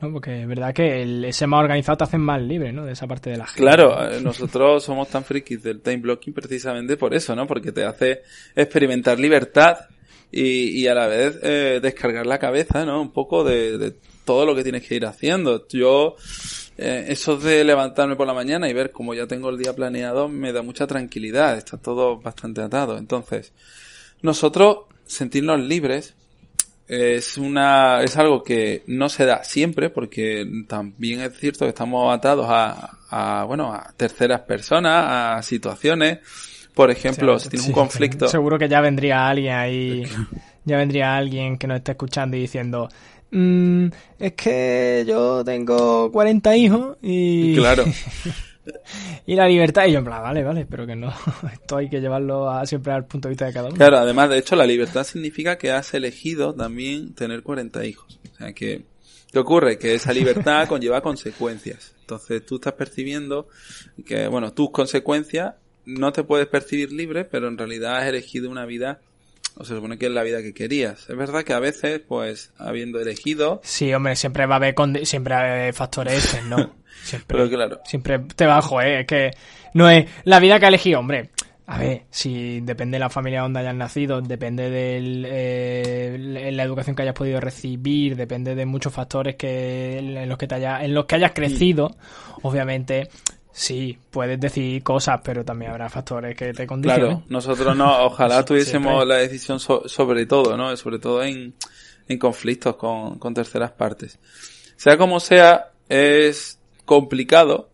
¿No? 0.00 0.12
Porque 0.12 0.42
es 0.42 0.48
verdad 0.48 0.72
que 0.72 1.02
el, 1.02 1.24
ese 1.24 1.46
más 1.46 1.60
organizado 1.60 1.98
te 1.98 2.04
hace 2.04 2.18
más 2.18 2.40
libre, 2.40 2.72
¿no? 2.72 2.84
De 2.84 2.92
esa 2.92 3.06
parte 3.06 3.30
de 3.30 3.38
la 3.38 3.46
gente. 3.46 3.60
Claro, 3.60 4.10
eh, 4.10 4.20
nosotros 4.20 4.84
somos 4.84 5.08
tan 5.08 5.24
frikis 5.24 5.62
del 5.62 5.80
time 5.80 5.98
blocking 5.98 6.32
precisamente 6.32 6.96
por 6.96 7.14
eso, 7.14 7.34
¿no? 7.34 7.46
Porque 7.46 7.72
te 7.72 7.84
hace 7.84 8.22
experimentar 8.54 9.18
libertad 9.18 9.78
y, 10.30 10.80
y 10.80 10.86
a 10.86 10.94
la 10.94 11.06
vez 11.06 11.38
eh, 11.42 11.80
descargar 11.82 12.26
la 12.26 12.38
cabeza, 12.38 12.84
¿no? 12.84 13.00
Un 13.00 13.12
poco 13.12 13.42
de, 13.44 13.78
de 13.78 13.94
todo 14.24 14.44
lo 14.44 14.54
que 14.54 14.62
tienes 14.62 14.86
que 14.86 14.94
ir 14.94 15.06
haciendo. 15.06 15.66
Yo, 15.68 16.16
eh, 16.76 17.06
eso 17.08 17.38
de 17.38 17.64
levantarme 17.64 18.14
por 18.14 18.26
la 18.26 18.34
mañana 18.34 18.68
y 18.68 18.74
ver 18.74 18.92
cómo 18.92 19.14
ya 19.14 19.26
tengo 19.26 19.48
el 19.48 19.58
día 19.58 19.74
planeado 19.74 20.28
me 20.28 20.52
da 20.52 20.62
mucha 20.62 20.86
tranquilidad. 20.86 21.56
Está 21.56 21.78
todo 21.78 22.18
bastante 22.20 22.60
atado. 22.60 22.98
Entonces, 22.98 23.52
nosotros 24.20 24.80
sentirnos 25.06 25.60
libres 25.60 26.14
es 26.88 27.36
una 27.36 28.02
es 28.02 28.16
algo 28.16 28.42
que 28.42 28.82
no 28.86 29.10
se 29.10 29.26
da 29.26 29.44
siempre 29.44 29.90
porque 29.90 30.46
también 30.66 31.20
es 31.20 31.38
cierto 31.38 31.66
que 31.66 31.68
estamos 31.68 32.14
atados 32.14 32.46
a, 32.48 32.98
a 33.10 33.44
bueno 33.44 33.72
a 33.72 33.92
terceras 33.96 34.40
personas 34.40 35.04
a 35.38 35.42
situaciones. 35.42 36.18
Por 36.74 36.90
ejemplo 36.90 37.38
si 37.38 37.50
tienes 37.50 37.66
sí, 37.66 37.70
un 37.70 37.74
conflicto 37.74 38.28
Seguro 38.28 38.58
que 38.58 38.68
ya 38.68 38.80
vendría 38.80 39.28
alguien 39.28 39.54
ahí, 39.54 40.04
ya 40.64 40.76
vendría 40.78 41.16
alguien 41.16 41.58
que 41.58 41.66
nos 41.66 41.78
esté 41.78 41.92
escuchando 41.92 42.36
y 42.36 42.40
diciendo, 42.40 42.88
"Mm, 43.32 43.88
es 44.18 44.32
que 44.32 45.04
yo 45.06 45.44
tengo 45.44 46.10
40 46.10 46.56
hijos 46.56 46.96
y, 47.02 47.54
claro 47.54 47.84
y 49.26 49.34
la 49.34 49.46
libertad. 49.46 49.86
Y 49.86 49.92
yo 49.92 49.98
en 49.98 50.04
plan, 50.04 50.22
vale, 50.22 50.42
vale, 50.42 50.66
pero 50.66 50.86
que 50.86 50.96
no, 50.96 51.12
esto 51.52 51.76
hay 51.76 51.88
que 51.88 52.00
llevarlo 52.00 52.50
a, 52.50 52.66
siempre 52.66 52.92
al 52.92 53.06
punto 53.06 53.28
de 53.28 53.32
vista 53.32 53.46
de 53.46 53.52
cada 53.52 53.68
uno. 53.68 53.76
claro 53.76 53.98
además 53.98 54.30
de 54.30 54.38
hecho 54.38 54.56
la 54.56 54.66
libertad 54.66 55.04
significa 55.04 55.58
que 55.58 55.70
has 55.70 55.94
elegido 55.94 56.54
también 56.54 57.14
tener 57.14 57.42
40 57.42 57.84
hijos 57.84 58.18
o 58.32 58.36
sea 58.36 58.52
que 58.52 58.84
¿Qué 59.30 59.38
ocurre? 59.38 59.78
Que 59.78 59.94
esa 59.94 60.12
libertad 60.12 60.66
conlleva 60.68 61.02
consecuencias. 61.02 61.94
Entonces 62.00 62.44
tú 62.46 62.56
estás 62.56 62.72
percibiendo 62.74 63.48
que, 64.06 64.26
bueno, 64.28 64.52
tus 64.52 64.70
consecuencias 64.70 65.54
no 65.84 66.12
te 66.12 66.24
puedes 66.24 66.46
percibir 66.46 66.92
libre, 66.92 67.24
pero 67.24 67.48
en 67.48 67.58
realidad 67.58 67.96
has 67.96 68.06
elegido 68.06 68.50
una 68.50 68.64
vida, 68.66 69.00
o 69.56 69.64
se 69.64 69.74
supone 69.74 69.98
que 69.98 70.06
es 70.06 70.12
la 70.12 70.22
vida 70.22 70.40
que 70.40 70.54
querías. 70.54 71.10
Es 71.10 71.16
verdad 71.16 71.42
que 71.42 71.52
a 71.52 71.58
veces, 71.58 72.00
pues, 72.06 72.52
habiendo 72.58 73.00
elegido, 73.00 73.60
Sí, 73.64 73.92
hombre, 73.92 74.14
siempre 74.14 74.46
va 74.46 74.54
a 74.54 74.58
haber, 74.58 74.74
siempre 75.04 75.34
va 75.34 75.40
a 75.40 75.52
haber 75.52 75.74
factores, 75.74 76.40
¿no? 76.48 76.76
Siempre. 77.02 77.38
pero 77.38 77.48
claro, 77.48 77.80
Siempre 77.84 78.18
te 78.34 78.44
va 78.44 78.58
a 78.58 78.62
joder, 78.62 79.00
es 79.00 79.06
que 79.06 79.30
no 79.74 79.88
es 79.88 80.06
la 80.24 80.40
vida 80.40 80.58
que 80.58 80.64
ha 80.64 80.68
elegido, 80.68 80.98
hombre. 80.98 81.30
A 81.66 81.78
ver, 81.78 82.04
si 82.10 82.60
depende 82.60 82.96
de 82.96 83.00
la 83.00 83.10
familia 83.10 83.42
donde 83.42 83.60
hayas 83.60 83.74
nacido, 83.74 84.22
depende 84.22 84.70
de 84.70 86.52
la 86.52 86.62
educación 86.62 86.96
que 86.96 87.02
hayas 87.02 87.14
podido 87.14 87.40
recibir, 87.40 88.16
depende 88.16 88.54
de 88.54 88.64
muchos 88.64 88.92
factores 88.92 89.36
que 89.36 89.98
en 89.98 90.28
los 90.28 90.38
que 90.38 90.46
te 90.46 90.54
haya, 90.54 90.82
en 90.82 90.94
los 90.94 91.04
que 91.04 91.16
hayas 91.16 91.32
crecido, 91.32 91.94
obviamente 92.40 93.10
Sí, 93.58 93.98
puedes 94.12 94.38
decir 94.38 94.84
cosas, 94.84 95.20
pero 95.24 95.44
también 95.44 95.72
habrá 95.72 95.88
factores 95.88 96.36
que 96.36 96.52
te 96.52 96.64
condicionen. 96.64 97.06
Claro, 97.06 97.24
nosotros 97.28 97.76
no, 97.76 98.04
ojalá 98.04 98.44
tuviésemos 98.44 99.04
la 99.04 99.16
decisión 99.16 99.58
sobre 99.58 100.26
todo, 100.26 100.56
¿no? 100.56 100.76
Sobre 100.76 101.00
todo 101.00 101.24
en, 101.24 101.54
en 102.06 102.18
conflictos 102.20 102.76
con, 102.76 103.18
con 103.18 103.34
terceras 103.34 103.72
partes. 103.72 104.20
Sea 104.76 104.96
como 104.96 105.18
sea, 105.18 105.72
es 105.88 106.60
complicado, 106.84 107.68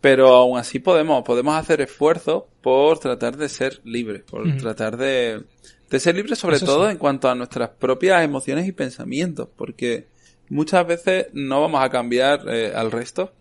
pero 0.00 0.34
aún 0.34 0.58
así 0.58 0.80
podemos, 0.80 1.22
podemos 1.22 1.54
hacer 1.54 1.82
esfuerzo 1.82 2.48
por 2.60 2.98
tratar 2.98 3.36
de 3.36 3.48
ser 3.48 3.80
libres, 3.84 4.22
por 4.22 4.56
tratar 4.56 4.96
de, 4.96 5.44
de 5.88 6.00
ser 6.00 6.16
libres 6.16 6.40
sobre 6.40 6.58
todo 6.58 6.90
en 6.90 6.98
cuanto 6.98 7.28
a 7.28 7.36
nuestras 7.36 7.70
propias 7.70 8.24
emociones 8.24 8.66
y 8.66 8.72
pensamientos, 8.72 9.48
porque 9.54 10.08
muchas 10.48 10.84
veces 10.84 11.28
no 11.32 11.60
vamos 11.60 11.80
a 11.80 11.90
cambiar 11.90 12.40
eh, 12.48 12.72
al 12.74 12.90
resto, 12.90 13.32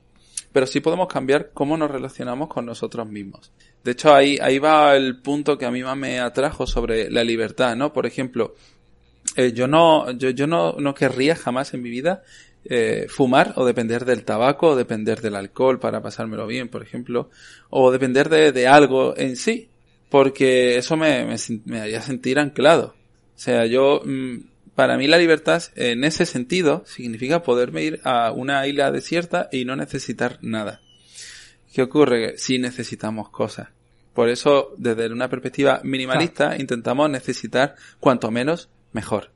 pero 0.57 0.65
sí 0.65 0.79
podemos 0.79 1.07
cambiar 1.07 1.51
cómo 1.53 1.77
nos 1.77 1.91
relacionamos 1.91 2.47
con 2.47 2.65
nosotros 2.65 3.07
mismos. 3.07 3.51
De 3.83 3.91
hecho, 3.91 4.11
ahí, 4.11 4.39
ahí 4.41 4.57
va 4.57 4.95
el 4.95 5.21
punto 5.21 5.55
que 5.55 5.67
a 5.67 5.69
mí 5.69 5.83
más 5.83 5.95
me 5.95 6.19
atrajo 6.19 6.65
sobre 6.65 7.11
la 7.11 7.23
libertad, 7.23 7.75
¿no? 7.75 7.93
Por 7.93 8.07
ejemplo, 8.07 8.55
eh, 9.35 9.53
yo 9.53 9.67
no, 9.67 10.09
yo, 10.13 10.31
yo 10.31 10.47
no, 10.47 10.73
no 10.79 10.95
querría 10.95 11.35
jamás 11.35 11.75
en 11.75 11.83
mi 11.83 11.91
vida 11.91 12.23
eh, 12.65 13.05
fumar 13.07 13.53
o 13.57 13.65
depender 13.65 14.03
del 14.03 14.23
tabaco 14.25 14.69
o 14.69 14.75
depender 14.75 15.21
del 15.21 15.35
alcohol 15.35 15.79
para 15.79 16.01
pasármelo 16.01 16.47
bien, 16.47 16.69
por 16.69 16.81
ejemplo, 16.81 17.29
o 17.69 17.91
depender 17.91 18.27
de, 18.27 18.51
de 18.51 18.67
algo 18.67 19.15
en 19.15 19.35
sí, 19.35 19.69
porque 20.09 20.79
eso 20.79 20.97
me, 20.97 21.35
me, 21.65 21.81
haría 21.81 22.01
sentir 22.01 22.39
anclado. 22.39 22.95
O 23.35 23.39
sea, 23.39 23.67
yo, 23.67 24.01
mm, 24.03 24.37
para 24.77 24.95
mí 24.95 25.07
la 25.07 25.17
libertad 25.17 25.63
en 25.73 26.03
ese 26.03 26.27
sentido 26.27 26.83
significa 26.85 27.41
poderme 27.41 27.81
ir 27.81 27.99
a 28.03 28.31
una 28.31 28.67
isla 28.67 28.91
desierta 28.91 29.49
y 29.51 29.65
no 29.65 29.75
necesitar 29.75 30.37
nada. 30.41 30.81
¿Qué 31.73 31.81
ocurre? 31.81 32.37
Si 32.37 32.59
necesitamos 32.59 33.29
cosas. 33.29 33.69
Por 34.13 34.29
eso, 34.29 34.75
desde 34.77 35.11
una 35.11 35.31
perspectiva 35.31 35.81
minimalista, 35.83 36.55
intentamos 36.55 37.09
necesitar 37.09 37.73
cuanto 37.99 38.29
menos 38.29 38.69
mejor. 38.93 39.31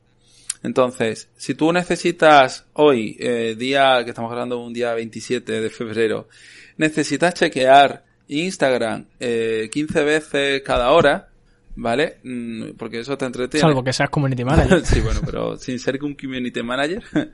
Entonces, 0.62 1.28
si 1.38 1.56
tú 1.56 1.74
necesitas 1.74 2.68
hoy, 2.74 3.18
eh, 3.20 3.56
día, 3.58 4.04
que 4.04 4.12
estamos 4.12 4.32
hablando 4.32 4.60
un 4.60 4.74
día 4.74 4.94
27 4.94 5.60
de 5.60 5.70
febrero, 5.72 6.28
necesitas 6.78 7.34
chequear 7.34 8.06
Instagram 8.28 9.08
eh, 9.20 9.72
15 9.72 10.04
veces 10.04 10.62
cada 10.62 10.92
hora, 10.92 11.31
¿vale? 11.82 12.20
Mm, 12.24 12.74
porque 12.78 13.00
eso 13.00 13.18
te 13.18 13.26
entretiene. 13.26 13.62
Salvo 13.62 13.84
que 13.84 13.92
seas 13.92 14.10
community 14.10 14.46
manager. 14.46 14.86
sí, 14.86 15.02
bueno, 15.02 15.22
pero 15.26 15.58
sin 15.58 15.80
ser 15.80 16.02
un 16.04 16.14
community 16.14 16.62
manager, 16.62 17.04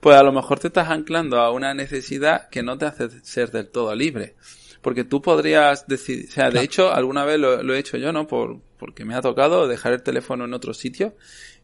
pues 0.00 0.16
a 0.16 0.22
lo 0.22 0.32
mejor 0.32 0.58
te 0.58 0.66
estás 0.66 0.90
anclando 0.90 1.38
a 1.38 1.52
una 1.52 1.72
necesidad 1.74 2.48
que 2.48 2.62
no 2.62 2.76
te 2.76 2.86
hace 2.86 3.08
ser 3.22 3.52
del 3.52 3.68
todo 3.68 3.94
libre. 3.94 4.34
Porque 4.82 5.04
tú 5.04 5.22
podrías 5.22 5.86
decir, 5.86 6.26
o 6.28 6.30
sea, 6.30 6.50
de 6.50 6.60
hecho, 6.60 6.92
alguna 6.92 7.24
vez 7.24 7.38
lo, 7.38 7.74
he 7.74 7.78
hecho 7.78 7.96
yo, 7.96 8.12
¿no? 8.12 8.26
Por, 8.26 8.58
porque 8.76 9.06
me 9.06 9.14
ha 9.14 9.22
tocado 9.22 9.66
dejar 9.66 9.94
el 9.94 10.02
teléfono 10.02 10.44
en 10.44 10.52
otro 10.52 10.74
sitio 10.74 11.14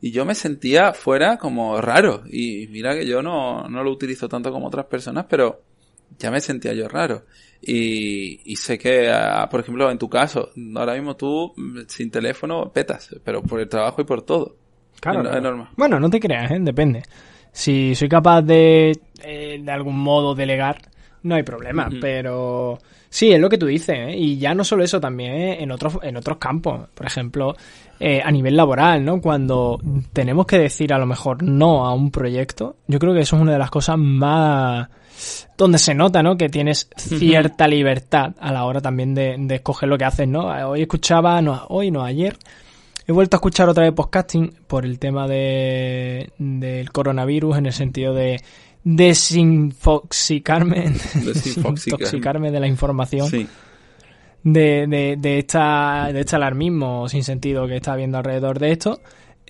y 0.01 0.11
yo 0.11 0.25
me 0.25 0.35
sentía 0.35 0.95
fuera 0.95 1.37
como 1.37 1.79
raro. 1.83 2.23
Y 2.31 2.69
mira 2.69 2.95
que 2.95 3.07
yo 3.07 3.23
no, 3.23 3.69
no 3.69 3.85
lo 3.85 3.91
utilizo 3.91 4.27
tanto 4.27 4.51
como 4.51 4.69
otras 4.69 4.87
personas, 4.87 5.27
pero 5.29 5.61
ya 6.19 6.31
me 6.31 6.41
sentía 6.41 6.73
yo 6.73 6.89
raro. 6.89 7.25
Y, 7.63 8.41
y 8.51 8.57
sé 8.57 8.79
que, 8.79 9.11
ah, 9.11 9.47
por 9.51 9.61
ejemplo, 9.61 9.91
en 9.91 9.99
tu 9.99 10.09
caso, 10.09 10.51
ahora 10.77 10.95
mismo 10.95 11.17
tú 11.17 11.53
sin 11.89 12.11
teléfono 12.11 12.71
petas, 12.73 13.15
pero 13.23 13.43
por 13.43 13.61
el 13.61 13.69
trabajo 13.69 14.01
y 14.01 14.05
por 14.05 14.23
todo. 14.23 14.57
Claro. 15.01 15.31
Es, 15.31 15.69
Bueno, 15.77 16.01
no 16.01 16.09
te 16.09 16.21
creas, 16.21 16.51
¿eh? 16.51 16.59
depende. 16.61 17.03
Si 17.53 17.95
soy 17.95 18.09
capaz 18.09 18.43
de, 18.43 18.99
eh, 19.23 19.61
de 19.63 19.73
algún 19.73 19.99
modo, 19.99 20.35
delegar, 20.35 20.79
no 21.23 21.35
hay 21.35 21.43
problema, 21.43 21.89
pero 22.01 22.79
sí, 23.09 23.33
es 23.33 23.41
lo 23.41 23.49
que 23.49 23.59
tú 23.59 23.67
dices, 23.67 23.97
¿eh? 23.97 24.17
y 24.17 24.39
ya 24.39 24.55
no 24.55 24.65
solo 24.65 24.85
eso, 24.85 25.01
también 25.01 25.33
¿eh? 25.33 25.63
en 25.63 25.71
otros, 25.71 25.99
en 26.03 26.17
otros 26.17 26.39
campos, 26.39 26.89
por 26.95 27.07
ejemplo, 27.07 27.55
eh, 27.99 28.23
a 28.25 28.31
nivel 28.31 28.57
laboral, 28.57 29.05
¿no? 29.05 29.21
Cuando 29.21 29.81
tenemos 30.13 30.47
que 30.47 30.59
decir 30.59 30.93
a 30.93 30.99
lo 30.99 31.07
mejor 31.07 31.43
no 31.43 31.87
a 31.87 31.93
un 31.93 32.11
proyecto, 32.11 32.77
yo 32.87 32.99
creo 32.99 33.13
que 33.13 33.21
eso 33.21 33.37
es 33.37 33.43
una 33.43 33.53
de 33.53 33.59
las 33.59 33.71
cosas 33.71 33.99
más 33.99 34.89
donde 35.57 35.79
se 35.79 35.95
nota, 35.95 36.23
¿no? 36.23 36.37
Que 36.37 36.49
tienes 36.49 36.89
cierta 36.97 37.69
libertad 37.69 38.35
a 38.41 38.53
la 38.53 38.65
hora 38.65 38.81
también 38.81 39.15
de, 39.15 39.37
escoger 39.51 39.89
lo 39.89 39.99
que 39.99 40.05
haces, 40.05 40.27
¿no? 40.27 40.47
Hoy 40.69 40.83
escuchaba, 40.83 41.41
no, 41.43 41.67
hoy 41.69 41.91
no, 41.91 42.05
ayer, 42.05 42.37
he 43.07 43.13
vuelto 43.13 43.37
a 43.37 43.39
escuchar 43.39 43.69
otra 43.69 43.85
vez 43.85 43.93
podcasting 43.93 44.55
por 44.67 44.85
el 44.85 44.99
tema 44.99 45.29
de, 45.29 46.33
del 46.39 46.91
coronavirus 46.93 47.59
en 47.59 47.67
el 47.67 47.73
sentido 47.73 48.15
de 48.15 48.43
desinfoxicarme, 48.85 50.85
desintoxicarme 51.15 52.51
de 52.51 52.61
la 52.61 52.67
información. 52.67 53.49
De, 54.43 54.87
de, 54.87 55.17
de, 55.19 55.39
esta, 55.39 56.09
de 56.15 56.21
este 56.21 56.37
alarmismo 56.37 57.07
sin 57.11 57.23
sentido 57.23 57.67
que 57.67 57.77
está 57.77 57.93
habiendo 57.93 58.17
alrededor 58.17 58.59
de 58.59 58.73
esto. 58.73 59.03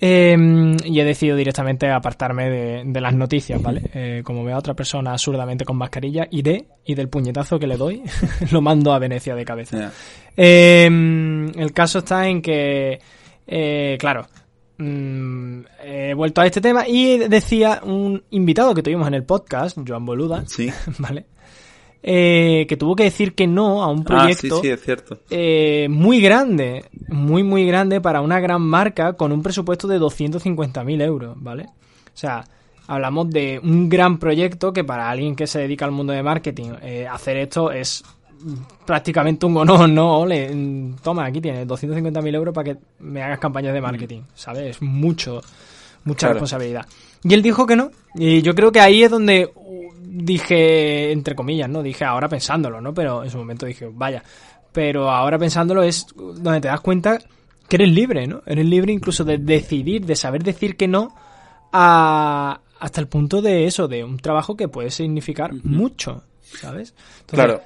Em, 0.03 0.75
y 0.83 0.99
he 0.99 1.05
decidido 1.05 1.37
directamente 1.37 1.87
apartarme 1.87 2.49
de, 2.83 3.01
las 3.01 3.13
noticias, 3.13 3.61
¿vale? 3.61 3.83
Eh, 3.93 4.21
como 4.25 4.43
veo 4.43 4.55
a 4.55 4.57
otra 4.57 4.73
persona 4.73 5.11
absurdamente 5.11 5.63
con 5.63 5.77
mascarilla, 5.77 6.27
iré 6.31 6.65
y 6.83 6.95
del 6.95 7.07
puñetazo 7.07 7.59
que 7.59 7.67
le 7.67 7.77
doy 7.77 8.01
lo 8.51 8.61
mando 8.61 8.93
a 8.93 8.97
Venecia 8.97 9.35
de 9.35 9.45
cabeza. 9.45 9.91
Em, 10.35 11.49
el 11.49 11.71
caso 11.71 11.99
está 11.99 12.27
en 12.27 12.41
que, 12.41 12.99
eh, 13.45 13.97
claro, 13.99 14.25
mm, 14.79 15.59
he 15.83 16.15
vuelto 16.15 16.41
a 16.41 16.47
este 16.47 16.61
tema 16.61 16.87
y 16.87 17.19
decía 17.19 17.81
un 17.83 18.23
invitado 18.31 18.73
que 18.73 18.81
tuvimos 18.81 19.07
en 19.07 19.13
el 19.13 19.23
podcast, 19.23 19.77
Joan 19.87 20.03
Boluda, 20.03 20.43
sí. 20.47 20.67
¿vale? 20.97 21.25
Eh, 22.03 22.65
que 22.67 22.77
tuvo 22.77 22.95
que 22.95 23.03
decir 23.03 23.35
que 23.35 23.45
no 23.45 23.83
a 23.83 23.87
un 23.87 24.03
proyecto 24.03 24.55
ah, 24.55 24.59
sí, 24.61 24.67
sí, 24.67 24.69
es 24.69 24.81
cierto. 24.81 25.19
Eh, 25.29 25.87
muy 25.89 26.19
grande, 26.19 26.85
muy, 27.09 27.43
muy 27.43 27.65
grande 27.65 28.01
para 28.01 28.21
una 28.21 28.39
gran 28.39 28.61
marca 28.61 29.13
con 29.13 29.31
un 29.31 29.43
presupuesto 29.43 29.87
de 29.87 29.99
250.000 29.99 31.01
euros, 31.03 31.35
¿vale? 31.39 31.65
O 32.07 32.17
sea, 32.17 32.43
hablamos 32.87 33.29
de 33.29 33.59
un 33.63 33.87
gran 33.87 34.17
proyecto 34.17 34.73
que 34.73 34.83
para 34.83 35.09
alguien 35.09 35.35
que 35.35 35.45
se 35.45 35.59
dedica 35.59 35.85
al 35.85 35.91
mundo 35.91 36.11
de 36.11 36.23
marketing, 36.23 36.71
eh, 36.81 37.07
hacer 37.07 37.37
esto 37.37 37.71
es 37.71 38.03
prácticamente 38.85 39.45
un 39.45 39.57
honor, 39.57 39.87
¿no? 39.87 40.21
Ole, 40.21 40.95
toma, 41.03 41.25
aquí 41.25 41.39
tienes 41.39 41.67
250.000 41.67 42.35
euros 42.35 42.53
para 42.53 42.73
que 42.73 42.79
me 42.99 43.21
hagas 43.21 43.37
campañas 43.37 43.73
de 43.73 43.81
marketing, 43.81 44.21
¿sabes? 44.33 44.77
Es 44.77 44.81
mucho, 44.81 45.41
mucha 46.03 46.29
responsabilidad. 46.29 46.87
Y 47.23 47.33
él 47.33 47.41
dijo 47.41 47.65
que 47.67 47.75
no. 47.75 47.91
Y 48.15 48.41
yo 48.41 48.55
creo 48.55 48.71
que 48.71 48.79
ahí 48.79 49.03
es 49.03 49.11
donde 49.11 49.51
dije, 50.11 51.11
entre 51.11 51.35
comillas, 51.35 51.69
¿no? 51.69 51.81
Dije 51.81 52.03
ahora 52.03 52.27
pensándolo, 52.27 52.81
¿no? 52.81 52.93
Pero 52.93 53.23
en 53.23 53.29
su 53.29 53.37
momento 53.37 53.65
dije, 53.65 53.89
vaya. 53.91 54.23
Pero 54.73 55.09
ahora 55.09 55.39
pensándolo 55.39 55.83
es 55.83 56.05
donde 56.15 56.61
te 56.61 56.67
das 56.67 56.81
cuenta 56.81 57.17
que 57.67 57.77
eres 57.77 57.89
libre, 57.89 58.27
¿no? 58.27 58.41
Eres 58.45 58.65
libre 58.65 58.91
incluso 58.91 59.23
de 59.23 59.37
decidir, 59.37 60.05
de 60.05 60.15
saber 60.15 60.43
decir 60.43 60.75
que 60.75 60.87
no 60.87 61.15
a, 61.71 62.59
hasta 62.79 62.99
el 62.99 63.07
punto 63.07 63.41
de 63.41 63.65
eso, 63.65 63.87
de 63.87 64.03
un 64.03 64.17
trabajo 64.17 64.57
que 64.57 64.67
puede 64.67 64.91
significar 64.91 65.53
mucho, 65.63 66.23
¿sabes? 66.41 66.93
claro. 67.27 67.61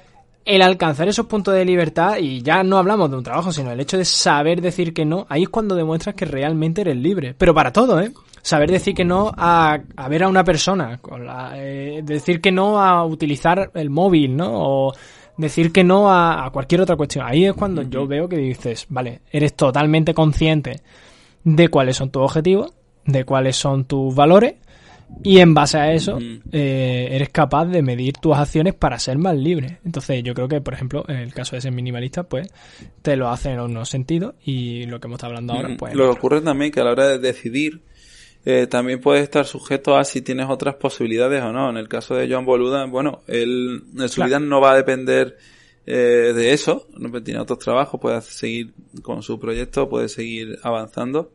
El 0.46 0.62
alcanzar 0.62 1.08
esos 1.08 1.26
puntos 1.26 1.52
de 1.52 1.64
libertad, 1.64 2.16
y 2.18 2.40
ya 2.40 2.62
no 2.62 2.78
hablamos 2.78 3.10
de 3.10 3.18
un 3.18 3.24
trabajo, 3.24 3.52
sino 3.52 3.72
el 3.72 3.80
hecho 3.80 3.98
de 3.98 4.06
saber 4.06 4.62
decir 4.62 4.94
que 4.94 5.04
no, 5.04 5.26
ahí 5.28 5.42
es 5.42 5.48
cuando 5.50 5.74
demuestras 5.74 6.14
que 6.14 6.24
realmente 6.24 6.80
eres 6.80 6.96
libre. 6.96 7.34
Pero 7.36 7.52
para 7.52 7.72
todo, 7.72 8.00
¿eh? 8.00 8.12
saber 8.46 8.70
decir 8.70 8.94
que 8.94 9.04
no 9.04 9.32
a, 9.36 9.76
a 9.96 10.08
ver 10.08 10.22
a 10.22 10.28
una 10.28 10.44
persona, 10.44 10.98
con 10.98 11.26
la, 11.26 11.54
eh, 11.56 12.00
decir 12.04 12.40
que 12.40 12.52
no 12.52 12.80
a 12.80 13.04
utilizar 13.04 13.72
el 13.74 13.90
móvil, 13.90 14.36
¿no? 14.36 14.50
O 14.52 14.92
decir 15.36 15.72
que 15.72 15.82
no 15.82 16.12
a, 16.12 16.48
cualquier 16.52 16.82
otra 16.82 16.94
cuestión. 16.94 17.26
Ahí 17.26 17.44
es 17.44 17.54
cuando 17.54 17.82
yo 17.82 18.06
veo 18.06 18.28
que 18.28 18.36
dices, 18.36 18.86
vale, 18.88 19.22
eres 19.32 19.54
totalmente 19.54 20.14
consciente 20.14 20.80
de 21.42 21.68
cuáles 21.68 21.96
son 21.96 22.10
tus 22.10 22.22
objetivos, 22.22 22.72
de 23.04 23.24
cuáles 23.24 23.56
son 23.56 23.84
tus 23.84 24.14
valores, 24.14 24.54
y 25.22 25.38
en 25.38 25.54
base 25.54 25.78
a 25.78 25.92
eso 25.92 26.18
eh, 26.52 27.08
eres 27.10 27.30
capaz 27.30 27.66
de 27.66 27.82
medir 27.82 28.14
tus 28.14 28.36
acciones 28.36 28.74
para 28.74 28.98
ser 28.98 29.18
más 29.18 29.36
libre. 29.36 29.78
Entonces 29.84 30.22
yo 30.22 30.34
creo 30.34 30.48
que, 30.48 30.60
por 30.60 30.74
ejemplo, 30.74 31.04
en 31.08 31.16
el 31.16 31.32
caso 31.32 31.56
de 31.56 31.62
ser 31.62 31.72
minimalista, 31.72 32.24
pues 32.24 32.48
te 33.02 33.16
lo 33.16 33.28
hace 33.28 33.50
en 33.50 33.60
unos 33.60 33.88
sentidos 33.88 34.34
y 34.44 34.84
lo 34.86 35.00
que 35.00 35.06
hemos 35.06 35.16
estado 35.16 35.32
hablando 35.32 35.54
ahora, 35.54 35.76
pues... 35.78 35.94
Lo 35.94 36.04
que 36.04 36.18
ocurre 36.18 36.40
también 36.40 36.70
que 36.70 36.80
a 36.80 36.84
la 36.84 36.92
hora 36.92 37.08
de 37.08 37.18
decidir 37.18 37.82
eh, 38.44 38.68
también 38.68 39.00
puede 39.00 39.22
estar 39.22 39.44
sujeto 39.44 39.96
a 39.96 40.04
si 40.04 40.22
tienes 40.22 40.46
otras 40.48 40.76
posibilidades 40.76 41.42
o 41.42 41.52
no. 41.52 41.70
En 41.70 41.76
el 41.76 41.88
caso 41.88 42.14
de 42.14 42.30
Joan 42.30 42.44
Boluda, 42.44 42.84
bueno, 42.86 43.22
él 43.26 43.82
en 43.98 44.08
su 44.08 44.22
vida 44.22 44.38
no 44.38 44.60
va 44.60 44.72
a 44.72 44.76
depender 44.76 45.36
eh, 45.84 46.32
de 46.34 46.52
eso, 46.52 46.86
no 46.96 47.22
tiene 47.22 47.40
otros 47.40 47.58
trabajos, 47.58 48.00
puede 48.00 48.20
seguir 48.20 48.72
con 49.02 49.22
su 49.22 49.38
proyecto, 49.38 49.88
puede 49.88 50.08
seguir 50.08 50.58
avanzando. 50.62 51.32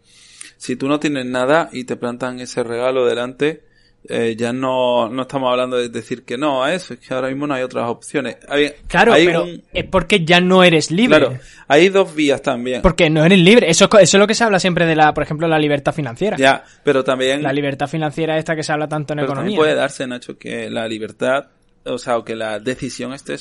Si 0.61 0.75
tú 0.75 0.87
no 0.87 0.99
tienes 0.99 1.25
nada 1.25 1.69
y 1.71 1.85
te 1.85 1.95
plantan 1.95 2.39
ese 2.39 2.61
regalo 2.61 3.03
delante, 3.07 3.63
eh, 4.07 4.35
ya 4.37 4.53
no, 4.53 5.09
no 5.09 5.23
estamos 5.23 5.49
hablando 5.49 5.75
de 5.77 5.89
decir 5.89 6.23
que 6.23 6.37
no 6.37 6.63
a 6.63 6.71
eso, 6.71 6.93
es 6.93 6.99
que 6.99 7.11
ahora 7.15 7.29
mismo 7.29 7.47
no 7.47 7.55
hay 7.55 7.63
otras 7.63 7.89
opciones. 7.89 8.37
Hay, 8.47 8.71
claro, 8.87 9.11
hay 9.13 9.25
pero 9.25 9.43
un- 9.45 9.63
es 9.73 9.85
porque 9.85 10.23
ya 10.23 10.39
no 10.39 10.63
eres 10.63 10.91
libre. 10.91 11.17
claro, 11.17 11.39
hay 11.67 11.89
dos 11.89 12.13
vías 12.13 12.43
también. 12.43 12.83
Porque 12.83 13.09
no 13.09 13.25
eres 13.25 13.39
libre. 13.39 13.71
Eso, 13.71 13.85
eso 13.85 13.99
es 13.99 14.13
lo 14.19 14.27
que 14.27 14.35
se 14.35 14.43
habla 14.43 14.59
siempre 14.59 14.85
de 14.85 14.95
la, 14.95 15.15
por 15.15 15.23
ejemplo, 15.23 15.47
la 15.47 15.57
libertad 15.57 15.95
financiera. 15.95 16.37
Ya, 16.37 16.63
pero 16.83 17.03
también, 17.03 17.41
La 17.41 17.53
libertad 17.53 17.87
financiera 17.87 18.37
esta 18.37 18.55
que 18.55 18.61
se 18.61 18.71
habla 18.71 18.87
tanto 18.87 19.13
en 19.13 19.17
pero 19.21 19.31
economía. 19.31 19.57
puede 19.57 19.73
darse, 19.73 20.05
Nacho, 20.05 20.37
que 20.37 20.69
la 20.69 20.87
libertad, 20.87 21.47
o 21.85 21.97
sea, 21.97 22.19
o 22.19 22.23
que 22.23 22.35
la 22.35 22.59
decisión 22.59 23.13
esté 23.13 23.35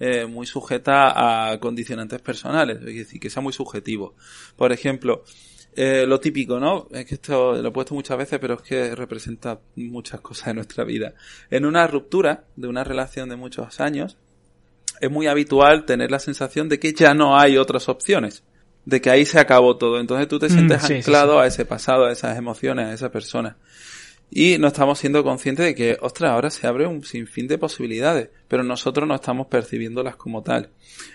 eh, 0.00 0.26
muy 0.26 0.46
sujeta 0.46 1.50
a 1.52 1.58
condicionantes 1.60 2.20
personales, 2.20 2.76
es 2.78 2.94
decir, 2.94 3.18
que 3.18 3.30
sea 3.30 3.42
muy 3.42 3.54
subjetivo. 3.54 4.14
Por 4.54 4.70
ejemplo, 4.70 5.24
eh, 5.80 6.06
lo 6.08 6.18
típico, 6.18 6.58
¿no? 6.58 6.88
Es 6.90 7.06
que 7.06 7.14
esto 7.14 7.52
lo 7.52 7.68
he 7.68 7.70
puesto 7.70 7.94
muchas 7.94 8.18
veces, 8.18 8.40
pero 8.40 8.54
es 8.54 8.62
que 8.62 8.96
representa 8.96 9.60
muchas 9.76 10.20
cosas 10.20 10.46
de 10.46 10.54
nuestra 10.54 10.82
vida. 10.82 11.14
En 11.52 11.64
una 11.64 11.86
ruptura 11.86 12.42
de 12.56 12.66
una 12.66 12.82
relación 12.82 13.28
de 13.28 13.36
muchos 13.36 13.78
años, 13.78 14.16
es 15.00 15.08
muy 15.08 15.28
habitual 15.28 15.84
tener 15.84 16.10
la 16.10 16.18
sensación 16.18 16.68
de 16.68 16.80
que 16.80 16.92
ya 16.92 17.14
no 17.14 17.38
hay 17.38 17.58
otras 17.58 17.88
opciones, 17.88 18.42
de 18.86 19.00
que 19.00 19.08
ahí 19.08 19.24
se 19.24 19.38
acabó 19.38 19.76
todo. 19.76 20.00
Entonces 20.00 20.26
tú 20.26 20.40
te 20.40 20.46
Mm, 20.46 20.50
sientes 20.50 20.82
sí, 20.82 20.88
sí, 20.88 20.94
anclado 20.94 21.38
a 21.38 21.46
ese 21.46 21.64
pasado, 21.64 22.06
a 22.06 22.12
esas 22.12 22.36
emociones, 22.36 22.86
a 22.88 22.92
esa 22.94 23.12
persona. 23.12 23.56
Y 24.30 24.58
no 24.58 24.68
estamos 24.68 24.98
siendo 24.98 25.24
conscientes 25.24 25.64
de 25.64 25.74
que, 25.74 25.96
ostras, 26.00 26.32
ahora 26.32 26.50
se 26.50 26.66
abre 26.66 26.86
un 26.86 27.02
sinfín 27.02 27.48
de 27.48 27.56
posibilidades, 27.56 28.28
pero 28.46 28.62
nosotros 28.62 29.08
no 29.08 29.14
estamos 29.14 29.46
percibiéndolas 29.46 30.16
como 30.16 30.42
tal. 30.42 30.70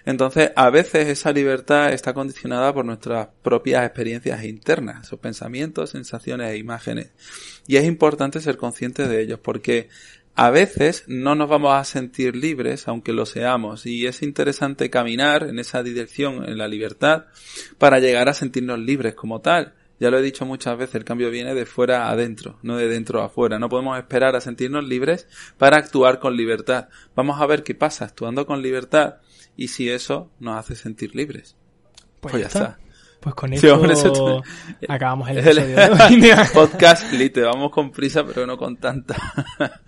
Entonces, 0.06 0.52
a 0.56 0.70
veces 0.72 1.08
esa 1.08 1.32
libertad 1.32 1.94
está 1.94 2.14
condicionada 2.14 2.74
por 2.74 2.86
nuestras 2.86 3.28
propias 3.44 3.86
experiencias 3.86 4.44
internas, 4.44 5.06
esos 5.06 5.20
pensamientos, 5.20 5.92
sensaciones 5.92 6.52
e 6.52 6.58
imágenes. 6.58 7.12
Y 7.68 7.76
es 7.76 7.86
importante 7.86 8.42
ser 8.42 8.58
conscientes 8.58 9.08
de 9.08 9.22
ellos, 9.22 9.40
porque 9.40 9.90
a 10.36 10.50
veces 10.50 11.04
no 11.06 11.36
nos 11.36 11.48
vamos 11.48 11.76
a 11.76 11.84
sentir 11.84 12.36
libres, 12.36 12.88
aunque 12.88 13.14
lo 13.14 13.28
seamos, 13.28 13.86
y 13.86 14.08
es 14.08 14.24
interesante 14.24 14.90
caminar 14.90 15.44
en 15.44 15.60
esa 15.60 15.84
dirección, 15.84 16.50
en 16.50 16.58
la 16.58 16.68
libertad, 16.68 17.26
para 17.78 18.00
llegar 18.00 18.28
a 18.28 18.34
sentirnos 18.34 18.80
libres 18.80 19.14
como 19.14 19.42
tal. 19.42 19.76
Ya 20.04 20.12
lo 20.12 20.20
he 20.20 20.22
dicho 20.22 20.46
muchas 20.46 20.78
veces, 20.78 20.96
el 20.96 21.06
cambio 21.06 21.32
viene 21.32 21.56
de 21.56 21.66
fuera 21.66 22.08
a 22.08 22.12
adentro, 22.12 22.60
no 22.62 22.76
de 22.76 22.90
dentro 22.90 23.22
a 23.22 23.28
afuera. 23.28 23.58
No 23.58 23.70
podemos 23.70 23.98
esperar 23.98 24.36
a 24.36 24.42
sentirnos 24.42 24.84
libres 24.84 25.30
para 25.58 25.78
actuar 25.78 26.20
con 26.20 26.36
libertad. 26.36 26.90
Vamos 27.16 27.40
a 27.40 27.46
ver 27.46 27.64
qué 27.64 27.74
pasa 27.74 28.04
actuando 28.04 28.46
con 28.46 28.62
libertad 28.62 29.20
y 29.56 29.70
si 29.70 29.90
eso 29.90 30.30
nos 30.42 30.60
hace 30.60 30.76
sentir 30.76 31.16
libres. 31.16 31.56
Pues, 32.20 32.34
ya 32.34 32.48
está. 32.48 32.80
Pues 33.22 33.34
con 33.34 33.50
Sí, 33.52 33.56
esto 33.56 33.76
hombre, 33.76 33.94
eso 33.94 34.44
acabamos 34.90 35.30
el 35.30 35.38
El 35.38 35.58
episodio 35.60 36.20
de 36.20 36.34
hoy. 36.34 36.48
podcast 36.54 37.14
lite, 37.14 37.42
vamos 37.44 37.72
con 37.72 37.90
prisa 37.90 38.26
pero 38.26 38.46
no 38.46 38.58
con 38.58 38.76
tanta. 38.76 39.16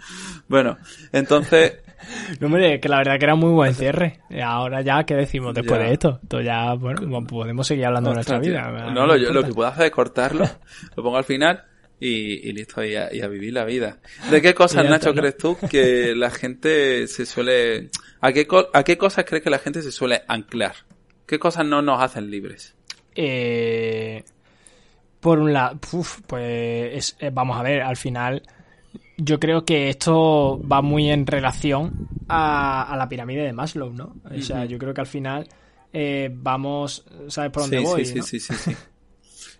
bueno, 0.48 0.77
entonces 1.12 1.74
No, 2.39 2.47
hombre, 2.47 2.79
que 2.79 2.89
la 2.89 2.97
verdad 2.97 3.17
que 3.19 3.25
era 3.25 3.35
muy 3.35 3.51
buen 3.51 3.73
cierre. 3.73 4.19
Y 4.29 4.39
Ahora 4.39 4.81
ya, 4.81 5.03
¿qué 5.03 5.15
decimos 5.15 5.53
después 5.53 5.79
Ya. 5.79 5.87
de 5.87 5.93
esto? 5.93 6.19
Esto 6.23 6.41
ya, 6.41 6.73
bueno, 6.73 7.25
podemos 7.25 7.65
seguir 7.67 7.85
hablando 7.85 8.09
de 8.09 8.15
nuestra 8.15 8.39
vida. 8.39 8.63
tío. 8.75 8.91
No, 8.91 9.05
lo, 9.05 9.15
yo- 9.17 9.31
lo 9.33 9.43
que 9.43 9.53
puedo 9.53 9.69
hacer 9.69 9.85
es 9.85 9.91
cortarlo, 9.91 10.45
lo 10.95 11.03
pongo 11.03 11.17
al 11.17 11.23
final 11.23 11.63
y, 11.99 12.47
y 12.49 12.51
listo, 12.51 12.83
y 12.83 12.95
a, 12.95 13.13
y 13.13 13.21
a 13.21 13.27
vivir 13.27 13.53
la 13.53 13.63
vida. 13.65 13.97
¿De 14.29 14.41
qué 14.41 14.53
cosas, 14.53 14.83
Nacho, 14.89 15.13
crees 15.13 15.37
tú 15.37 15.57
que 15.69 16.13
la 16.15 16.29
gente 16.31 17.07
se 17.07 17.25
suele... 17.25 17.89
¿A 18.21 18.31
qué, 18.33 18.47
¿A 18.73 18.83
qué 18.83 18.97
cosas 18.97 19.25
crees 19.25 19.43
que 19.43 19.49
la 19.49 19.59
gente 19.59 19.81
se 19.81 19.91
suele 19.91 20.23
anclar? 20.27 20.73
¿Qué 21.27 21.39
cosas 21.39 21.65
no 21.65 21.81
nos 21.81 22.01
hacen 22.01 22.29
libres? 22.29 22.75
Eh, 23.15 24.23
por 25.19 25.39
un 25.39 25.53
lado, 25.53 25.79
uf, 25.93 26.19
pues 26.27 26.93
es- 26.93 27.17
eh, 27.19 27.29
vamos 27.33 27.57
a 27.57 27.63
ver, 27.63 27.81
al 27.81 27.97
final 27.97 28.43
yo 29.17 29.39
creo 29.39 29.65
que 29.65 29.89
esto 29.89 30.62
va 30.69 30.81
muy 30.81 31.10
en 31.10 31.25
relación 31.25 32.10
a, 32.27 32.84
a 32.84 32.98
la 32.98 33.07
pirámide 33.07 33.43
de 33.43 33.53
Maslow, 33.53 33.91
¿no? 33.91 34.15
O 34.25 34.41
sea, 34.41 34.65
yo 34.65 34.77
creo 34.77 34.93
que 34.93 35.01
al 35.01 35.07
final 35.07 35.48
eh, 35.93 36.29
vamos, 36.34 37.05
¿sabes 37.27 37.51
por 37.51 37.63
dónde 37.63 37.79
sí, 37.79 37.84
voy? 37.86 38.05
sí, 38.05 38.15
no? 38.15 38.24
sí, 38.24 38.39
sí, 38.39 38.53
sí, 38.53 38.72
sí. 38.72 38.75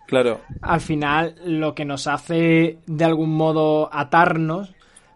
Claro, 0.06 0.42
Al 0.62 0.80
final 0.80 1.34
lo 1.44 1.74
que 1.74 1.84
nos 1.84 2.06
hace 2.06 2.78
de 2.86 3.04
algún 3.04 3.30
modo 3.34 3.90
atarnos 3.92 4.72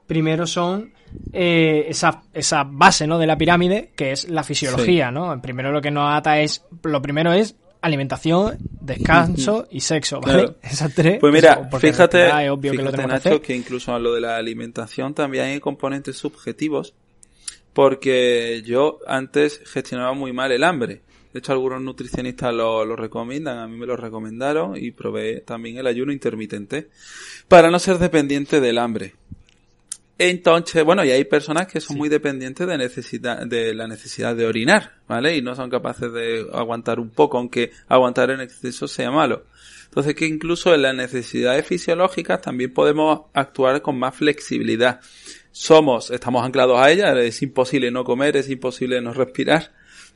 primero 0.06 0.47
son 0.49 0.92
eh, 1.32 1.87
esa, 1.88 2.23
esa 2.35 2.64
base 2.64 3.06
¿no? 3.06 3.18
de 3.18 3.26
la 3.28 3.38
pirámide 3.38 3.92
que 3.94 4.11
es 4.11 4.28
la 4.28 4.42
fisiología, 4.42 5.12
¿no? 5.12 5.40
Primero 5.40 5.70
lo 5.70 5.80
que 5.80 5.92
nos 5.92 6.12
ata 6.12 6.40
es, 6.40 6.66
lo 6.82 7.00
primero 7.00 7.32
es 7.32 7.54
alimentación, 7.80 8.58
descanso 8.80 9.66
y 9.70 9.80
sexo, 9.80 10.20
¿vale? 10.20 10.44
Claro. 10.44 10.56
Esas 10.62 10.94
tres. 10.94 11.18
Pues 11.20 11.33
mira, 11.33 11.68
eso, 11.68 11.78
fíjate, 11.78 12.26
es 12.26 12.50
obvio 12.50 12.72
que 12.72 12.78
lo 12.78 12.92
que 12.92 12.96
Nacho, 12.98 13.14
hacer. 13.14 13.40
que 13.40 13.57
incluso 13.57 13.96
en 13.96 14.02
lo 14.02 14.14
de 14.14 14.20
la 14.20 14.37
alimentación 14.37 15.14
también 15.14 15.44
hay 15.44 15.61
componentes 15.61 16.16
subjetivos, 16.16 16.94
porque 17.72 18.62
yo 18.64 18.98
antes 19.07 19.62
gestionaba 19.66 20.12
muy 20.12 20.33
mal 20.33 20.52
el 20.52 20.64
hambre. 20.64 21.02
De 21.33 21.38
hecho, 21.38 21.52
algunos 21.52 21.81
nutricionistas 21.81 22.52
lo, 22.52 22.85
lo 22.85 22.96
recomiendan, 22.96 23.59
a 23.59 23.68
mí 23.68 23.76
me 23.76 23.87
lo 23.87 23.96
recomendaron 23.96 24.76
y 24.76 24.90
probé 24.90 25.40
también 25.40 25.78
el 25.78 25.87
ayuno 25.87 26.12
intermitente 26.12 26.88
para 27.46 27.70
no 27.70 27.78
ser 27.78 27.98
dependiente 27.98 28.61
del 28.61 28.78
hambre. 28.78 29.14
Entonces, 30.22 30.85
bueno, 30.85 31.02
y 31.02 31.11
hay 31.11 31.24
personas 31.24 31.66
que 31.66 31.80
son 31.80 31.96
muy 31.96 32.11
dependientes 32.11 32.66
de 32.66 32.76
necesidad, 32.76 33.46
de 33.46 33.72
la 33.72 33.88
necesidad 33.88 34.37
de 34.37 34.44
orinar, 34.44 34.98
¿vale? 35.09 35.35
Y 35.35 35.40
no 35.40 35.54
son 35.54 35.70
capaces 35.70 36.12
de 36.12 36.46
aguantar 36.52 37.00
un 37.00 37.09
poco, 37.09 37.38
aunque 37.38 37.70
aguantar 37.88 38.30
en 38.30 38.42
exceso 38.42 38.87
sea 38.87 39.11
malo. 39.11 39.46
Entonces, 39.85 40.14
que 40.14 40.26
incluso 40.26 40.74
en 40.74 40.83
las 40.83 40.94
necesidades 40.94 41.66
fisiológicas 41.66 42.42
también 42.42 42.74
podemos 42.74 43.22
actuar 43.33 43.80
con 43.80 43.98
más 43.98 44.14
flexibilidad. 44.14 45.00
Somos, 45.52 46.11
estamos 46.11 46.44
anclados 46.44 46.78
a 46.78 46.90
ellas, 46.90 47.16
es 47.16 47.40
imposible 47.40 47.90
no 47.90 48.04
comer, 48.04 48.37
es 48.37 48.50
imposible 48.50 49.00
no 49.00 49.14
respirar, 49.14 49.72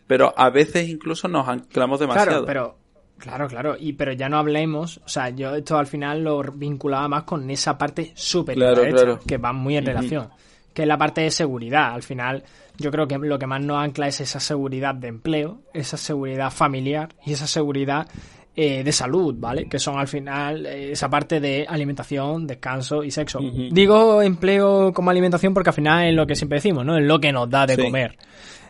pero 0.07 0.35
a 0.37 0.51
veces 0.51 0.87
incluso 0.87 1.29
nos 1.29 1.49
anclamos 1.49 1.99
demasiado. 1.99 2.45
Claro, 2.45 2.47
pero 2.47 2.84
claro, 3.19 3.49
claro, 3.49 3.77
y 3.79 3.93
pero 3.95 4.13
ya 4.13 4.29
no 4.29 4.39
hablemos, 4.39 4.99
o 5.05 5.09
sea, 5.09 5.31
yo 5.31 5.55
esto 5.55 5.79
al 5.79 5.87
final 5.87 6.23
lo 6.23 6.43
vinculaba 6.43 7.09
más 7.09 7.23
con 7.25 7.49
esa 7.51 7.77
parte 7.79 8.13
Claro, 8.55 8.83
claro. 8.91 9.21
que 9.27 9.39
va 9.39 9.53
muy 9.53 9.77
en 9.77 9.87
relación, 9.87 10.29
que 10.73 10.83
es 10.83 10.89
la 10.89 10.99
parte 10.99 11.23
de 11.23 11.31
seguridad. 11.31 11.93
Al 11.95 12.03
final, 12.03 12.43
yo 12.77 12.91
creo 12.91 13.07
que 13.07 13.17
lo 13.19 13.39
que 13.39 13.47
más 13.47 13.63
nos 13.63 13.79
ancla 13.83 14.09
es 14.09 14.21
esa 14.21 14.41
seguridad 14.41 14.95
de 14.95 15.09
empleo, 15.09 15.63
esa 15.73 15.97
seguridad 15.97 16.51
familiar 16.51 17.15
y 17.25 17.33
esa 17.33 17.47
seguridad 17.47 18.09
eh, 18.57 18.85
de 18.85 18.93
salud, 18.93 19.35
¿vale? 19.39 19.69
Que 19.69 19.79
son 19.81 19.99
al 19.99 20.07
final 20.07 20.65
eh, 20.67 20.93
esa 20.93 21.09
parte 21.11 21.41
de 21.41 21.67
alimentación, 21.69 22.47
descanso 22.47 23.03
y 23.03 23.11
sexo. 23.11 23.41
Digo 23.41 24.23
empleo 24.23 24.93
como 24.93 25.11
alimentación 25.11 25.53
porque 25.55 25.71
al 25.71 25.75
final 25.75 26.07
es 26.09 26.15
lo 26.15 26.25
que 26.27 26.37
siempre 26.37 26.59
decimos, 26.59 26.85
¿no? 26.87 26.97
Es 26.97 27.05
lo 27.05 27.19
que 27.21 27.33
nos 27.33 27.51
da 27.51 27.67
de 27.67 27.75
Sí. 27.75 27.83
comer. 27.83 28.17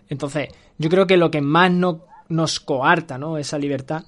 Entonces, 0.08 0.48
yo 0.78 0.88
creo 0.88 1.06
que 1.06 1.16
lo 1.18 1.30
que 1.30 1.40
más 1.42 1.70
no- 1.70 2.00
nos 2.30 2.60
coarta, 2.60 3.18
¿no? 3.18 3.36
Esa 3.36 3.58
libertad 3.58 4.04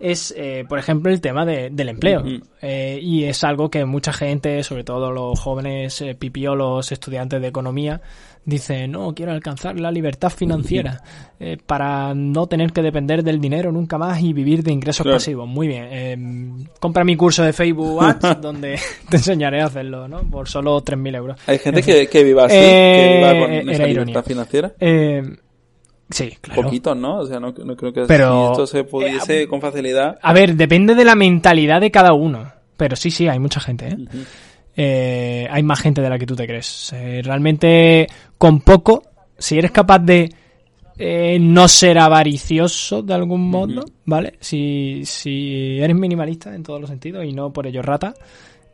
es, 0.00 0.32
eh, 0.36 0.64
por 0.68 0.78
ejemplo, 0.78 1.10
el 1.12 1.20
tema 1.20 1.44
de- 1.44 1.70
del 1.70 1.88
empleo. 1.88 2.22
Eh, 2.62 2.98
y 3.02 3.24
es 3.24 3.42
algo 3.44 3.68
que 3.70 3.84
mucha 3.84 4.12
gente, 4.12 4.62
sobre 4.62 4.84
todo 4.84 5.10
los 5.12 5.38
jóvenes 5.40 6.00
eh, 6.02 6.14
pipiolos 6.14 6.92
estudiantes 6.92 7.40
de 7.40 7.48
economía, 7.48 8.00
dicen, 8.44 8.92
no, 8.92 9.14
quiero 9.14 9.32
alcanzar 9.32 9.78
la 9.78 9.90
libertad 9.90 10.30
financiera 10.30 11.02
eh, 11.38 11.58
para 11.66 12.14
no 12.14 12.46
tener 12.46 12.72
que 12.72 12.80
depender 12.80 13.22
del 13.22 13.40
dinero 13.40 13.70
nunca 13.72 13.98
más 13.98 14.22
y 14.22 14.32
vivir 14.32 14.62
de 14.62 14.72
ingresos 14.72 15.02
Claro. 15.02 15.16
pasivos. 15.16 15.46
Muy 15.46 15.66
bien. 15.68 15.86
eh, 15.90 16.16
compra 16.80 17.04
mi 17.04 17.14
curso 17.16 17.42
de 17.42 17.52
Facebook 17.52 18.02
Ads 18.02 18.40
donde 18.40 18.78
te 19.10 19.16
enseñaré 19.18 19.60
a 19.60 19.66
hacerlo, 19.66 20.08
¿no? 20.08 20.20
Por 20.22 20.48
solo 20.48 20.80
3.000 20.82 21.14
euros. 21.16 21.38
Hay 21.46 21.58
gente 21.58 21.80
En 21.80 21.84
fin. 21.84 21.94
que, 21.94 22.06
que 22.06 22.24
viva 22.24 22.46
así, 22.46 22.54
que 22.56 23.14
viva 23.18 23.38
con 23.46 23.68
esa 23.70 23.86
libertad 23.86 24.24
financiera. 24.24 24.72
Eh, 24.80 25.22
sí, 26.10 26.36
claro. 26.40 26.62
Poquitos, 26.62 26.96
¿no? 26.96 27.18
O 27.18 27.26
sea, 27.26 27.40
no, 27.40 27.52
no 27.52 27.76
creo 27.76 27.92
que 27.92 28.04
Pero, 28.06 28.52
esto 28.52 28.66
se 28.66 28.84
pudiese 28.84 29.42
eh, 29.42 29.48
con 29.48 29.60
facilidad. 29.60 30.18
A 30.22 30.32
ver, 30.32 30.54
depende 30.56 30.94
de 30.94 31.04
la 31.04 31.14
mentalidad 31.14 31.80
de 31.80 31.90
cada 31.90 32.12
uno. 32.12 32.52
Pero 32.76 32.96
sí, 32.96 33.10
sí, 33.10 33.28
hay 33.28 33.38
mucha 33.38 33.60
gente, 33.60 33.88
¿eh? 33.88 33.96
Eh, 34.76 35.48
hay 35.50 35.62
más 35.64 35.80
gente 35.80 36.00
de 36.00 36.08
la 36.08 36.18
que 36.18 36.26
tú 36.26 36.36
te 36.36 36.46
crees. 36.46 36.92
Eh, 36.92 37.20
realmente, 37.24 38.06
con 38.36 38.60
poco, 38.60 39.02
si 39.36 39.58
eres 39.58 39.72
capaz 39.72 39.98
de 39.98 40.30
no 41.40 41.68
ser 41.68 41.98
avaricioso 41.98 43.02
de 43.02 43.14
algún 43.14 43.48
modo, 43.48 43.84
¿vale? 44.04 44.34
Si, 44.40 45.02
si 45.04 45.78
eres 45.80 45.96
minimalista 45.96 46.54
en 46.54 46.62
todos 46.62 46.80
los 46.80 46.90
sentidos 46.90 47.24
y 47.24 47.32
no 47.32 47.52
por 47.52 47.66
ello 47.66 47.82
rata, 47.82 48.14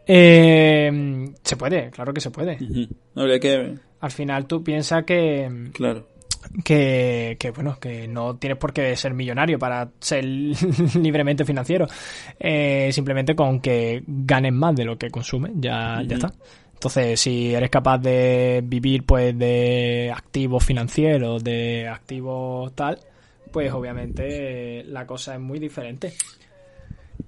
eh, 0.07 1.33
se 1.43 1.57
puede, 1.57 1.91
claro 1.91 2.13
que 2.13 2.21
se 2.21 2.31
puede. 2.31 2.59
Habría 3.15 3.41
que. 3.41 3.75
Al 4.01 4.11
final 4.11 4.47
tú 4.47 4.63
piensas 4.63 5.05
que, 5.05 5.71
Claro. 5.73 6.07
Que, 6.65 7.37
que, 7.39 7.51
bueno, 7.51 7.79
que 7.79 8.09
no 8.09 8.37
tienes 8.37 8.59
por 8.59 8.73
qué 8.73 8.97
ser 8.97 9.15
millonario 9.15 9.59
para 9.59 9.89
ser 10.01 10.25
libremente 10.95 11.45
financiero. 11.45 11.87
Eh, 12.39 12.91
simplemente 12.93 13.35
con 13.35 13.61
que 13.61 14.03
ganes 14.07 14.53
más 14.53 14.75
de 14.75 14.85
lo 14.85 14.99
que 14.99 15.11
consumes, 15.11 15.53
ya, 15.57 16.03
ya 16.07 16.17
está. 16.17 16.33
Entonces, 16.75 17.19
si 17.19 17.55
eres 17.55 17.71
capaz 17.71 17.99
de 17.99 18.63
vivir 18.63 19.05
pues 19.05 19.37
de 19.39 20.13
activos 20.15 20.65
financieros, 20.65 21.43
de 21.43 21.89
activos 21.89 22.75
tal, 22.75 22.99
pues 23.51 23.73
obviamente 23.73 24.81
eh, 24.81 24.85
la 24.85 25.07
cosa 25.07 25.35
es 25.35 25.41
muy 25.41 25.59
diferente. 25.59 26.13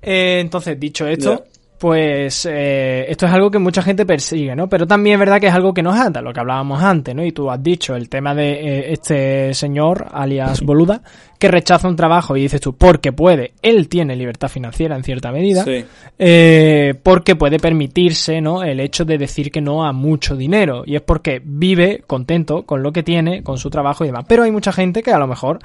Eh, 0.03 0.41
entonces, 0.41 0.79
dicho 0.79 1.07
esto, 1.07 1.47
pues 1.79 2.49
eh, 2.51 3.05
esto 3.09 3.27
es 3.27 3.33
algo 3.33 3.51
que 3.51 3.59
mucha 3.59 3.83
gente 3.83 4.07
persigue, 4.07 4.57
¿no? 4.57 4.69
Pero 4.69 4.87
también 4.87 5.15
es 5.15 5.21
verdad 5.21 5.41
que 5.41 5.49
es 5.49 5.55
algo 5.55 5.75
que 5.75 5.83
nos 5.83 5.99
ata, 5.99 6.23
lo 6.23 6.33
que 6.33 6.41
hablábamos 6.41 6.83
antes, 6.83 7.15
¿no? 7.15 7.25
Y 7.25 7.33
tú 7.33 7.51
has 7.51 7.63
dicho 7.63 7.95
el 7.95 8.09
tema 8.09 8.35
de 8.35 8.53
eh, 8.53 8.93
este 8.93 9.53
señor, 9.53 10.07
alias 10.13 10.63
Boluda, 10.63 11.03
que 11.39 11.49
rechaza 11.49 11.87
un 11.87 11.97
trabajo 11.97 12.35
y 12.37 12.43
dices 12.43 12.61
tú, 12.63 12.75
porque 12.77 13.13
puede, 13.13 13.53
él 13.61 13.89
tiene 13.89 14.17
libertad 14.17 14.49
financiera 14.49 14.97
en 14.97 15.05
cierta 15.05 15.31
medida, 15.31 15.65
Sí. 15.65 15.85
eh, 16.19 16.95
porque 17.03 17.37
puede 17.37 17.59
permitirse, 17.59 18.41
¿no? 18.41 18.63
El 18.63 18.81
hecho 18.81 19.05
de 19.05 19.19
decir 19.19 19.51
que 19.51 19.61
no 19.61 19.85
a 19.85 19.93
mucho 19.93 20.35
dinero, 20.35 20.83
y 20.87 20.97
es 20.97 21.03
porque 21.03 21.43
vive 21.45 22.03
contento 22.07 22.65
con 22.65 22.83
lo 22.83 22.91
que 22.93 23.03
tiene, 23.03 23.43
con 23.43 23.59
su 23.59 23.69
trabajo 23.69 24.03
y 24.05 24.09
demás. 24.09 24.25
Pero 24.27 24.45
hay 24.45 24.51
mucha 24.51 24.73
gente 24.73 25.03
que 25.03 25.13
a 25.13 25.19
lo 25.19 25.27
mejor 25.27 25.59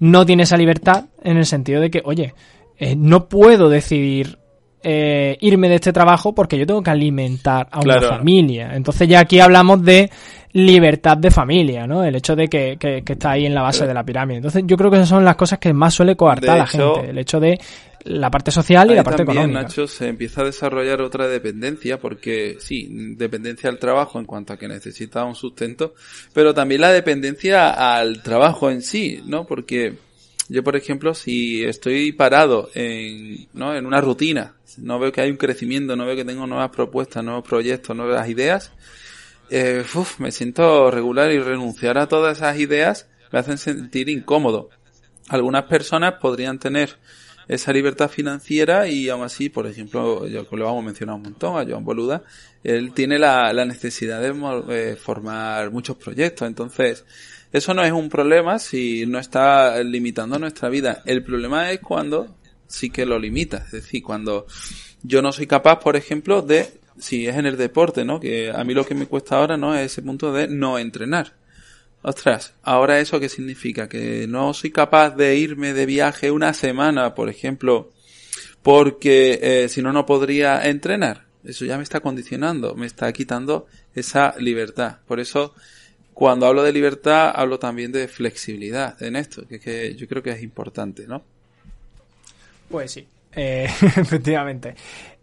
no 0.00 0.26
tiene 0.26 0.42
esa 0.42 0.56
libertad 0.56 1.04
en 1.22 1.36
el 1.36 1.46
sentido 1.46 1.80
de 1.80 1.90
que, 1.90 2.02
oye, 2.04 2.34
no 2.96 3.28
puedo 3.28 3.68
decidir 3.68 4.38
eh, 4.82 5.36
irme 5.40 5.68
de 5.68 5.76
este 5.76 5.92
trabajo 5.92 6.34
porque 6.34 6.58
yo 6.58 6.66
tengo 6.66 6.82
que 6.82 6.90
alimentar 6.90 7.68
a 7.70 7.80
una 7.80 7.98
Claro. 7.98 8.08
familia. 8.18 8.74
Entonces 8.74 9.08
ya 9.08 9.20
aquí 9.20 9.40
hablamos 9.40 9.82
de 9.84 10.10
libertad 10.54 11.16
de 11.16 11.30
familia, 11.30 11.86
¿no? 11.86 12.04
El 12.04 12.14
hecho 12.16 12.36
de 12.36 12.48
que, 12.48 12.76
que- 12.78 13.02
que 13.02 13.12
está 13.14 13.30
ahí 13.32 13.46
en 13.46 13.54
la 13.54 13.62
base 13.62 13.86
de 13.86 13.94
la 13.94 14.04
pirámide. 14.04 14.36
Entonces 14.38 14.62
yo 14.66 14.76
creo 14.76 14.90
que 14.90 14.96
esas 14.98 15.08
son 15.08 15.24
las 15.24 15.36
cosas 15.36 15.58
que 15.58 15.72
más 15.72 15.94
suele 15.94 16.14
coartar 16.16 16.52
De 16.52 16.58
la 16.58 16.64
hecho- 16.64 16.94
gente. 16.96 17.10
El 17.10 17.18
hecho 17.18 17.40
de 17.40 17.58
la 18.04 18.30
parte 18.30 18.50
social 18.50 18.90
y 18.90 18.94
la 18.96 19.04
parte 19.04 19.24
también, 19.24 19.44
económica. 19.44 19.62
Nacho, 19.62 19.86
se 19.86 20.08
empieza 20.08 20.42
a 20.42 20.44
desarrollar 20.44 21.00
otra 21.00 21.28
dependencia, 21.28 21.98
porque 22.00 22.56
sí, 22.58 22.88
dependencia 23.16 23.70
al 23.70 23.78
trabajo 23.78 24.18
en 24.18 24.26
cuanto 24.26 24.52
a 24.52 24.56
que 24.58 24.66
necesita 24.66 25.24
un 25.24 25.36
sustento, 25.36 25.94
pero 26.34 26.52
también 26.52 26.80
la 26.80 26.92
dependencia 26.92 27.70
al 27.96 28.20
trabajo 28.22 28.70
en 28.70 28.82
sí, 28.82 29.22
¿no? 29.24 29.46
Porque 29.46 29.94
yo, 30.52 30.62
por 30.62 30.76
ejemplo, 30.76 31.14
si 31.14 31.64
estoy 31.64 32.12
parado 32.12 32.70
en, 32.74 33.48
¿no? 33.54 33.74
en 33.74 33.86
una 33.86 34.00
rutina, 34.00 34.54
no 34.78 34.98
veo 34.98 35.10
que 35.10 35.22
hay 35.22 35.30
un 35.30 35.36
crecimiento, 35.36 35.96
no 35.96 36.06
veo 36.06 36.14
que 36.16 36.24
tengo 36.24 36.46
nuevas 36.46 36.70
propuestas, 36.70 37.24
nuevos 37.24 37.48
proyectos, 37.48 37.96
nuevas 37.96 38.28
ideas, 38.28 38.72
eh, 39.50 39.84
uf, 39.94 40.20
me 40.20 40.30
siento 40.30 40.90
regular 40.90 41.30
y 41.32 41.38
renunciar 41.38 41.98
a 41.98 42.06
todas 42.06 42.38
esas 42.38 42.58
ideas 42.58 43.08
me 43.32 43.38
hacen 43.38 43.58
sentir 43.58 44.08
incómodo. 44.08 44.68
Algunas 45.28 45.64
personas 45.64 46.14
podrían 46.20 46.58
tener 46.58 46.98
esa 47.48 47.72
libertad 47.72 48.08
financiera 48.08 48.86
y 48.88 49.08
aún 49.08 49.24
así, 49.24 49.48
por 49.48 49.66
ejemplo, 49.66 50.26
yo 50.26 50.46
lo 50.50 50.64
vamos 50.64 51.00
a 51.00 51.14
un 51.14 51.22
montón, 51.22 51.58
a 51.58 51.68
Joan 51.68 51.84
Boluda, 51.84 52.22
él 52.62 52.92
tiene 52.92 53.18
la, 53.18 53.52
la 53.52 53.64
necesidad 53.64 54.20
de 54.20 54.32
eh, 54.70 54.96
formar 54.96 55.70
muchos 55.70 55.96
proyectos. 55.96 56.46
Entonces, 56.46 57.04
eso 57.52 57.74
no 57.74 57.84
es 57.84 57.92
un 57.92 58.08
problema 58.08 58.58
si 58.58 59.06
no 59.06 59.18
está 59.18 59.82
limitando 59.82 60.38
nuestra 60.38 60.68
vida. 60.68 61.02
El 61.04 61.22
problema 61.22 61.70
es 61.70 61.80
cuando 61.80 62.34
sí 62.66 62.90
que 62.90 63.06
lo 63.06 63.18
limita. 63.18 63.58
Es 63.66 63.72
decir, 63.72 64.02
cuando 64.02 64.46
yo 65.02 65.22
no 65.22 65.32
soy 65.32 65.46
capaz, 65.46 65.78
por 65.80 65.96
ejemplo, 65.96 66.42
de, 66.42 66.80
si 66.98 67.26
es 67.26 67.36
en 67.36 67.46
el 67.46 67.56
deporte, 67.56 68.04
¿no? 68.04 68.18
Que 68.18 68.50
a 68.50 68.64
mí 68.64 68.74
lo 68.74 68.86
que 68.86 68.94
me 68.94 69.06
cuesta 69.06 69.36
ahora, 69.36 69.56
¿no? 69.56 69.74
Es 69.74 69.92
ese 69.92 70.02
punto 70.02 70.32
de 70.32 70.48
no 70.48 70.78
entrenar. 70.78 71.34
Ostras, 72.02 72.54
ahora 72.62 72.98
eso 72.98 73.20
qué 73.20 73.28
significa? 73.28 73.88
Que 73.88 74.26
no 74.26 74.54
soy 74.54 74.70
capaz 74.70 75.10
de 75.10 75.36
irme 75.36 75.72
de 75.72 75.86
viaje 75.86 76.30
una 76.30 76.52
semana, 76.52 77.14
por 77.14 77.28
ejemplo, 77.28 77.92
porque 78.62 79.38
eh, 79.42 79.68
si 79.68 79.82
no, 79.82 79.92
no 79.92 80.04
podría 80.04 80.62
entrenar. 80.62 81.26
Eso 81.44 81.64
ya 81.64 81.76
me 81.76 81.82
está 81.82 82.00
condicionando, 82.00 82.74
me 82.74 82.86
está 82.86 83.12
quitando 83.12 83.66
esa 83.94 84.34
libertad. 84.38 84.98
Por 85.06 85.20
eso, 85.20 85.54
cuando 86.14 86.46
hablo 86.46 86.62
de 86.62 86.72
libertad, 86.72 87.32
hablo 87.34 87.58
también 87.58 87.92
de 87.92 88.08
flexibilidad 88.08 89.00
en 89.02 89.16
esto, 89.16 89.46
que, 89.46 89.58
que 89.58 89.94
yo 89.94 90.06
creo 90.06 90.22
que 90.22 90.30
es 90.30 90.42
importante, 90.42 91.06
¿no? 91.06 91.22
Pues 92.68 92.92
sí, 92.92 93.06
eh, 93.34 93.64
efectivamente. 93.96 94.74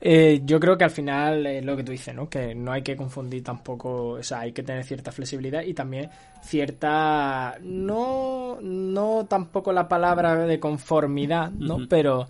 Eh, 0.02 0.42
yo 0.46 0.60
creo 0.60 0.78
que 0.78 0.86
al 0.86 0.92
final 0.92 1.46
es 1.46 1.64
lo 1.64 1.76
que 1.76 1.84
tú 1.84 1.92
dices, 1.92 2.16
¿no? 2.16 2.30
Que 2.30 2.56
no 2.56 2.72
hay 2.72 2.82
que 2.82 2.96
confundir 2.96 3.44
tampoco, 3.44 4.12
o 4.12 4.24
sea, 4.24 4.42
hay 4.42 4.52
que 4.52 4.64
tener 4.64 4.84
cierta 4.84 5.12
flexibilidad 5.12 5.62
y 5.62 5.74
también 5.74 6.10
cierta, 6.44 7.58
no, 7.62 8.60
no 8.62 9.26
tampoco 9.30 9.74
la 9.74 9.88
palabra 9.88 10.36
de 10.46 10.60
conformidad, 10.60 11.52
¿no? 11.52 11.76
Ujú. 11.76 11.88
Pero 11.90 12.28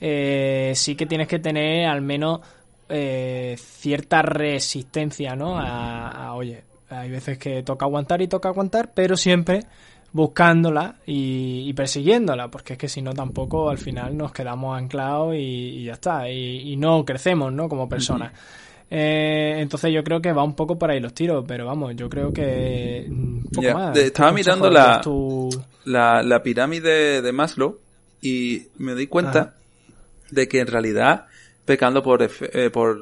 eh, 0.00 0.72
sí 0.74 0.96
que 0.96 1.06
tienes 1.06 1.28
que 1.28 1.38
tener 1.38 1.86
al 1.86 2.02
menos 2.02 2.40
eh, 2.88 3.56
cierta 3.58 4.20
resistencia, 4.22 5.36
¿no? 5.36 5.58
A, 5.58 6.08
a, 6.08 6.34
oye, 6.34 6.64
hay 6.92 7.10
veces 7.10 7.38
que 7.38 7.62
toca 7.62 7.84
aguantar 7.86 8.20
y 8.22 8.28
toca 8.28 8.48
aguantar, 8.48 8.92
pero 8.94 9.16
siempre 9.16 9.64
buscándola 10.12 10.96
y, 11.06 11.64
y 11.68 11.72
persiguiéndola, 11.72 12.48
porque 12.50 12.74
es 12.74 12.78
que 12.78 12.88
si 12.88 13.00
no 13.00 13.12
tampoco 13.14 13.70
al 13.70 13.78
final 13.78 14.16
nos 14.16 14.32
quedamos 14.32 14.76
anclados 14.76 15.34
y, 15.34 15.38
y 15.38 15.84
ya 15.84 15.94
está, 15.94 16.28
y, 16.28 16.72
y 16.72 16.76
no 16.76 17.04
crecemos, 17.04 17.52
¿no? 17.52 17.68
Como 17.68 17.88
personas. 17.88 18.32
Eh, 18.90 19.54
entonces 19.58 19.90
yo 19.92 20.04
creo 20.04 20.20
que 20.20 20.32
va 20.32 20.42
un 20.44 20.54
poco 20.54 20.78
por 20.78 20.90
ahí 20.90 21.00
los 21.00 21.14
tiros, 21.14 21.44
pero 21.48 21.64
vamos, 21.64 21.96
yo 21.96 22.10
creo 22.10 22.30
que 22.32 23.06
un 23.08 23.42
poco 23.50 23.62
más. 23.72 23.94
de- 23.94 24.00
¿Qué 24.02 24.06
estaba 24.08 24.32
mirando 24.32 24.68
la- 24.70 24.96
la, 25.84 26.22
la 26.22 26.42
pirámide 26.42 27.22
de 27.22 27.32
Maslow 27.32 27.78
y 28.20 28.64
me 28.76 28.94
di 28.94 29.06
cuenta 29.06 29.54
de 30.30 30.46
que 30.46 30.60
en 30.60 30.66
realidad 30.66 31.26
pecando 31.64 32.02
por 32.02 32.22
eh, 32.22 32.68
por 32.70 33.00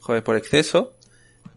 joder, 0.00 0.22
por 0.24 0.36
exceso 0.36 0.94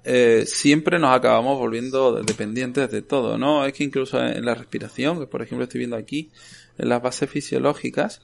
eh, 0.06 0.44
siempre 0.46 1.00
nos 1.00 1.16
acabamos 1.16 1.58
volviendo 1.58 2.22
dependientes 2.24 2.90
de 2.92 3.02
todo, 3.02 3.38
¿no? 3.38 3.66
Es 3.66 3.74
que 3.74 3.84
incluso 3.84 4.20
en 4.24 4.46
la 4.46 4.56
respiración, 4.56 5.20
que 5.20 5.28
por 5.28 5.42
ejemplo 5.42 5.64
estoy 5.64 5.80
viendo 5.80 5.96
aquí, 5.98 6.30
en 6.78 6.90
las 6.90 7.02
bases 7.02 7.30
fisiológicas, 7.30 8.22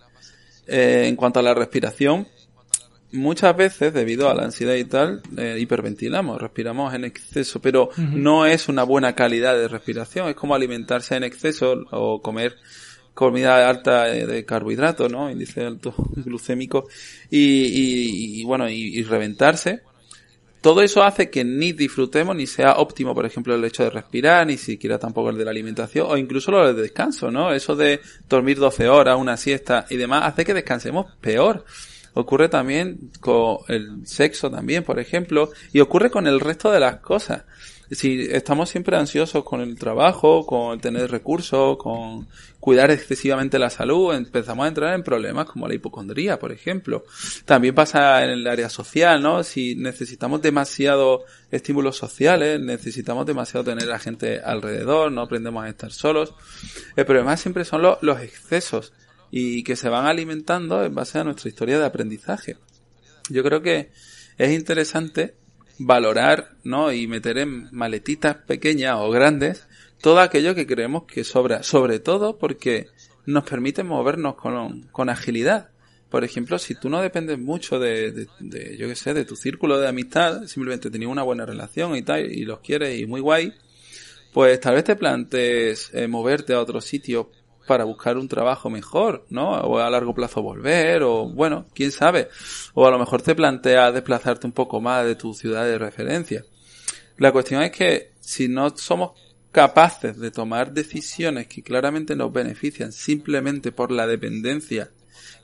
eh, 0.67 1.05
en 1.07 1.15
cuanto 1.15 1.39
a 1.39 1.43
la 1.43 1.53
respiración, 1.53 2.27
muchas 3.11 3.55
veces, 3.57 3.93
debido 3.93 4.29
a 4.29 4.33
la 4.33 4.43
ansiedad 4.43 4.75
y 4.75 4.85
tal, 4.85 5.21
eh, 5.37 5.57
hiperventilamos, 5.59 6.39
respiramos 6.41 6.93
en 6.93 7.03
exceso, 7.05 7.61
pero 7.61 7.89
no 7.97 8.45
es 8.45 8.69
una 8.69 8.83
buena 8.83 9.15
calidad 9.15 9.55
de 9.57 9.67
respiración, 9.67 10.29
es 10.29 10.35
como 10.35 10.55
alimentarse 10.55 11.15
en 11.15 11.23
exceso 11.23 11.83
o 11.91 12.21
comer 12.21 12.55
comida 13.13 13.67
alta 13.69 14.15
eh, 14.15 14.25
de 14.25 14.45
carbohidratos, 14.45 15.11
¿no? 15.11 15.29
Índice 15.29 15.65
alto 15.65 15.93
glucémico 16.15 16.87
y, 17.29 17.39
y- 17.39 18.41
y, 18.41 18.43
bueno, 18.45 18.69
y, 18.69 18.97
y 18.99 19.03
reventarse. 19.03 19.81
Todo 20.61 20.83
eso 20.83 21.01
hace 21.03 21.31
que 21.31 21.43
ni 21.43 21.73
disfrutemos 21.73 22.35
ni 22.35 22.45
sea 22.45 22.73
óptimo, 22.73 23.15
por 23.15 23.25
ejemplo, 23.25 23.55
el 23.55 23.65
hecho 23.65 23.83
de 23.83 23.89
respirar, 23.89 24.45
ni 24.45 24.57
siquiera 24.57 24.99
tampoco 24.99 25.31
el 25.31 25.37
de 25.37 25.45
la 25.45 25.49
alimentación, 25.51 26.05
o 26.07 26.17
incluso 26.17 26.51
lo 26.51 26.67
del 26.67 26.75
descanso, 26.75 27.31
¿no? 27.31 27.51
Eso 27.51 27.75
de 27.75 27.99
dormir 28.29 28.59
12 28.59 28.87
horas, 28.87 29.17
una 29.17 29.37
siesta 29.37 29.87
y 29.89 29.97
demás, 29.97 30.23
hace 30.25 30.45
que 30.45 30.53
descansemos 30.53 31.07
peor. 31.19 31.65
Ocurre 32.13 32.47
también 32.47 33.09
con 33.19 33.57
el 33.69 34.05
sexo 34.05 34.51
también, 34.51 34.83
por 34.83 34.99
ejemplo, 34.99 35.49
y 35.73 35.79
ocurre 35.79 36.11
con 36.11 36.27
el 36.27 36.39
resto 36.39 36.69
de 36.69 36.79
las 36.79 36.97
cosas. 36.97 37.43
Si 37.91 38.21
estamos 38.21 38.69
siempre 38.69 38.95
ansiosos 38.95 39.43
con 39.43 39.59
el 39.59 39.77
trabajo, 39.77 40.45
con 40.45 40.79
tener 40.79 41.11
recursos, 41.11 41.75
con 41.77 42.25
cuidar 42.61 42.89
excesivamente 42.89 43.59
la 43.59 43.69
salud, 43.69 44.13
empezamos 44.13 44.63
a 44.63 44.69
entrar 44.69 44.93
en 44.93 45.03
problemas 45.03 45.45
como 45.45 45.67
la 45.67 45.73
hipocondría, 45.73 46.39
por 46.39 46.53
ejemplo. 46.53 47.03
También 47.43 47.75
pasa 47.75 48.23
en 48.23 48.29
el 48.29 48.47
área 48.47 48.69
social, 48.69 49.21
¿no? 49.21 49.43
Si 49.43 49.75
necesitamos 49.75 50.41
demasiado 50.41 51.25
estímulos 51.51 51.97
sociales, 51.97 52.61
necesitamos 52.61 53.25
demasiado 53.25 53.65
tener 53.65 53.91
a 53.91 53.99
gente 53.99 54.39
alrededor, 54.39 55.11
no 55.11 55.21
aprendemos 55.21 55.65
a 55.65 55.69
estar 55.69 55.91
solos. 55.91 56.33
El 56.95 57.05
problema 57.05 57.35
siempre 57.35 57.65
son 57.65 57.81
los, 57.81 57.97
los 58.01 58.21
excesos 58.21 58.93
y 59.31 59.63
que 59.63 59.75
se 59.75 59.89
van 59.89 60.05
alimentando 60.05 60.85
en 60.85 60.95
base 60.95 61.19
a 61.19 61.25
nuestra 61.25 61.49
historia 61.49 61.77
de 61.77 61.85
aprendizaje. 61.85 62.55
Yo 63.29 63.43
creo 63.43 63.61
que 63.61 63.91
es 64.37 64.51
interesante 64.51 65.35
valorar, 65.85 66.51
¿no? 66.63 66.91
Y 66.91 67.07
meter 67.07 67.37
en 67.37 67.69
maletitas 67.71 68.35
pequeñas 68.37 68.97
o 68.99 69.09
grandes 69.09 69.67
todo 70.01 70.19
aquello 70.19 70.55
que 70.55 70.65
creemos 70.65 71.03
que 71.03 71.23
sobra, 71.23 71.63
sobre 71.63 71.99
todo 71.99 72.37
porque 72.37 72.87
nos 73.25 73.43
permite 73.43 73.83
movernos 73.83 74.35
con, 74.35 74.83
con 74.91 75.09
agilidad. 75.09 75.69
Por 76.09 76.23
ejemplo, 76.23 76.59
si 76.59 76.75
tú 76.75 76.89
no 76.89 77.01
dependes 77.01 77.39
mucho 77.39 77.79
de, 77.79 78.27
de, 78.39 78.77
yo 78.77 78.87
qué 78.87 78.95
sé, 78.95 79.13
de 79.13 79.25
tu 79.25 79.35
círculo 79.35 79.79
de 79.79 79.87
amistad, 79.87 80.45
simplemente 80.45 80.89
tenías 80.89 81.11
una 81.11 81.23
buena 81.23 81.45
relación 81.45 81.95
y 81.95 82.01
tal, 82.01 82.29
y 82.31 82.43
los 82.43 82.59
quieres 82.59 82.99
y 82.99 83.05
muy 83.05 83.21
guay, 83.21 83.53
pues 84.33 84.59
tal 84.59 84.75
vez 84.75 84.83
te 84.83 84.95
plantees 84.95 85.91
eh, 85.93 86.07
moverte 86.07 86.53
a 86.53 86.59
otro 86.59 86.81
sitio 86.81 87.31
para 87.71 87.85
buscar 87.85 88.17
un 88.17 88.27
trabajo 88.27 88.69
mejor, 88.69 89.25
¿no? 89.29 89.51
O 89.51 89.79
a 89.79 89.89
largo 89.89 90.13
plazo 90.13 90.41
volver, 90.41 91.03
o 91.03 91.29
bueno, 91.29 91.67
quién 91.73 91.93
sabe. 91.93 92.27
O 92.73 92.85
a 92.85 92.91
lo 92.91 92.99
mejor 92.99 93.21
te 93.21 93.33
planteas 93.33 93.93
desplazarte 93.93 94.45
un 94.45 94.51
poco 94.51 94.81
más 94.81 95.05
de 95.05 95.15
tu 95.15 95.33
ciudad 95.33 95.63
de 95.63 95.77
referencia. 95.77 96.43
La 97.15 97.31
cuestión 97.31 97.63
es 97.63 97.71
que 97.71 98.11
si 98.19 98.49
no 98.49 98.75
somos 98.75 99.11
capaces 99.53 100.19
de 100.19 100.31
tomar 100.31 100.73
decisiones 100.73 101.47
que 101.47 101.63
claramente 101.63 102.13
nos 102.13 102.33
benefician 102.33 102.91
simplemente 102.91 103.71
por 103.71 103.89
la 103.89 104.05
dependencia 104.05 104.91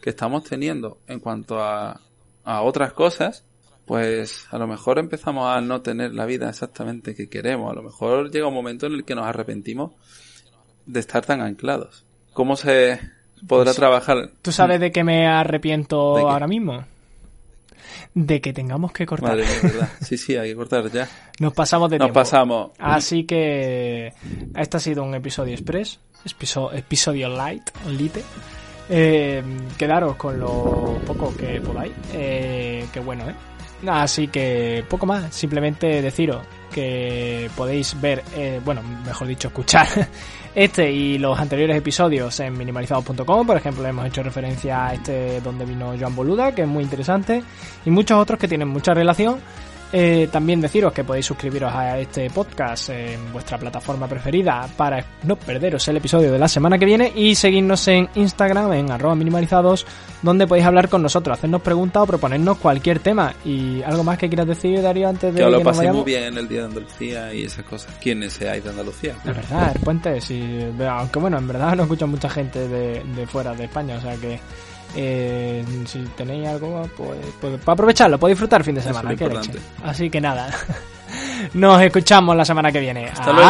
que 0.01 0.09
estamos 0.09 0.43
teniendo 0.43 0.99
en 1.07 1.21
cuanto 1.21 1.63
a, 1.63 2.01
a 2.43 2.61
otras 2.61 2.91
cosas, 2.91 3.45
pues 3.85 4.47
a 4.51 4.57
lo 4.57 4.67
mejor 4.67 4.99
empezamos 4.99 5.47
a 5.47 5.61
no 5.61 5.81
tener 5.81 6.13
la 6.13 6.25
vida 6.25 6.49
exactamente 6.49 7.15
que 7.15 7.29
queremos. 7.29 7.71
A 7.71 7.75
lo 7.75 7.83
mejor 7.83 8.29
llega 8.31 8.47
un 8.47 8.53
momento 8.53 8.85
en 8.85 8.95
el 8.95 9.05
que 9.05 9.15
nos 9.15 9.25
arrepentimos 9.25 9.93
de 10.85 10.99
estar 10.99 11.25
tan 11.25 11.39
anclados. 11.39 12.06
¿Cómo 12.37 12.55
se 12.55 12.99
podrá 13.47 13.65
Pues, 13.65 13.75
trabajar? 13.77 14.29
¿Tú 14.43 14.51
sabes 14.51 14.79
de 14.79 14.91
qué 14.91 15.03
me 15.03 15.25
arrepiento 15.25 16.17
ahora 16.29 16.45
mismo? 16.45 16.85
de 18.13 18.41
que 18.41 18.53
tengamos 18.53 18.91
que 18.91 19.05
cortar. 19.07 19.29
Madre 19.31 19.43
mía, 19.45 19.59
verdad. 19.63 19.89
Sí, 20.01 20.17
sí, 20.19 20.35
hay 20.35 20.49
que 20.49 20.55
cortar 20.55 20.91
ya. 20.91 21.07
Nos 21.39 21.53
pasamos 21.53 21.89
de 21.89 21.97
Nos 21.97 22.05
tiempo. 22.07 22.19
pasamos. 22.19 22.71
Así 22.77 23.23
que 23.25 24.13
este 24.55 24.77
ha 24.77 24.79
sido 24.79 25.03
un 25.03 25.15
episodio 25.15 25.53
express, 25.53 25.99
episo- 26.25 26.71
episodio 26.73 27.27
light, 27.29 27.69
lite. 27.87 28.23
Eh, 28.89 29.43
quedaros 29.79 30.15
con 30.15 30.39
lo 30.39 30.99
poco 31.07 31.35
que 31.35 31.59
podáis, 31.61 31.93
eh, 32.13 32.85
que 32.93 32.99
bueno, 32.99 33.27
¿eh? 33.29 33.33
Así 33.85 34.27
que 34.27 34.83
poco 34.89 35.05
más, 35.05 35.33
simplemente 35.33 36.01
deciros 36.01 36.41
que 36.71 37.49
podéis 37.55 37.99
ver, 37.99 38.23
eh, 38.35 38.59
bueno, 38.63 38.81
mejor 39.05 39.27
dicho, 39.27 39.47
escuchar 39.49 39.87
este 40.55 40.91
y 40.91 41.17
los 41.17 41.39
anteriores 41.39 41.77
episodios 41.77 42.39
en 42.39 42.57
minimalizados.com, 42.57 43.47
por 43.47 43.57
ejemplo, 43.57 43.85
hemos 43.85 44.05
hecho 44.07 44.23
referencia 44.23 44.87
a 44.87 44.93
este 44.93 45.41
donde 45.41 45.65
vino 45.65 45.93
Joan 45.99 46.15
Boluda, 46.15 46.53
que 46.53 46.63
es 46.63 46.67
muy 46.67 46.83
interesante, 46.83 47.43
y 47.85 47.89
muchos 47.91 48.19
otros 48.19 48.39
que 48.39 48.47
tienen 48.47 48.67
mucha 48.67 48.93
relación. 48.93 49.39
Eh, 49.91 50.27
también 50.29 50.59
deciros 50.59 50.91
que 50.91 51.05
podéis 51.05 51.25
suscribiros 51.25 51.73
a 51.73 51.97
este 51.97 52.29
podcast 52.29 52.89
en 52.89 53.31
vuestra 53.31 53.57
plataforma 53.57 54.05
preferida 54.07 54.67
para 54.75 55.03
no 55.23 55.37
perderos 55.37 55.87
el 55.87 55.97
episodio 55.97 56.31
de 56.31 56.37
la 56.37 56.49
semana 56.49 56.77
que 56.77 56.85
viene 56.85 57.13
y 57.15 57.35
seguirnos 57.35 57.87
en 57.87 58.09
Instagram 58.15 58.73
en 58.73 58.91
arroba 58.91 59.15
minimalizados 59.15 59.85
donde 60.21 60.45
podéis 60.45 60.65
hablar 60.65 60.89
con 60.89 61.01
nosotros, 61.01 61.37
hacernos 61.37 61.61
preguntas 61.61 62.03
o 62.03 62.05
proponernos 62.05 62.57
cualquier 62.57 62.99
tema. 62.99 63.33
¿Y 63.45 63.81
algo 63.83 64.03
más 64.03 64.17
que 64.17 64.27
quieras 64.27 64.47
decir, 64.47 64.81
Darío, 64.81 65.07
antes 65.07 65.33
de 65.33 65.41
Que 65.41 65.49
lo 65.49 65.61
paséis 65.61 65.91
muy 65.91 66.03
bien 66.03 66.23
en 66.23 66.37
el 66.37 66.47
Día 66.47 66.61
de 66.61 66.65
Andalucía 66.65 67.33
y 67.33 67.43
esas 67.43 67.63
cosas. 67.65 67.93
¿Quiénes 68.01 68.33
seáis 68.33 68.63
de 68.63 68.71
Andalucía? 68.71 69.15
Es 69.23 69.35
verdad, 69.35 69.71
el 69.73 69.81
puente, 69.81 70.19
sí, 70.19 70.43
aunque 70.89 71.19
bueno, 71.19 71.37
en 71.37 71.47
verdad 71.47 71.75
no 71.75 71.83
escucha 71.83 72.05
mucha 72.05 72.29
gente 72.29 72.67
de, 72.67 73.03
de 73.03 73.27
fuera 73.27 73.53
de 73.53 73.65
España, 73.65 73.95
o 73.97 74.01
sea 74.01 74.15
que 74.15 74.39
eh, 74.95 75.63
si 75.85 75.99
tenéis 76.15 76.47
algo, 76.47 76.89
pues, 76.95 77.19
pues 77.39 77.59
para 77.59 77.73
aprovecharlo, 77.73 78.17
podéis 78.19 78.35
disfrutar 78.35 78.61
el 78.61 78.65
fin 78.65 78.75
de 78.75 78.81
semana. 78.81 79.09
leche. 79.11 79.51
Así 79.83 80.09
que 80.09 80.21
nada, 80.21 80.49
nos 81.53 81.81
escuchamos 81.81 82.35
la 82.35 82.45
semana 82.45 82.71
que 82.71 82.79
viene. 82.79 83.07
Hasta 83.07 83.31
luego. 83.33 83.49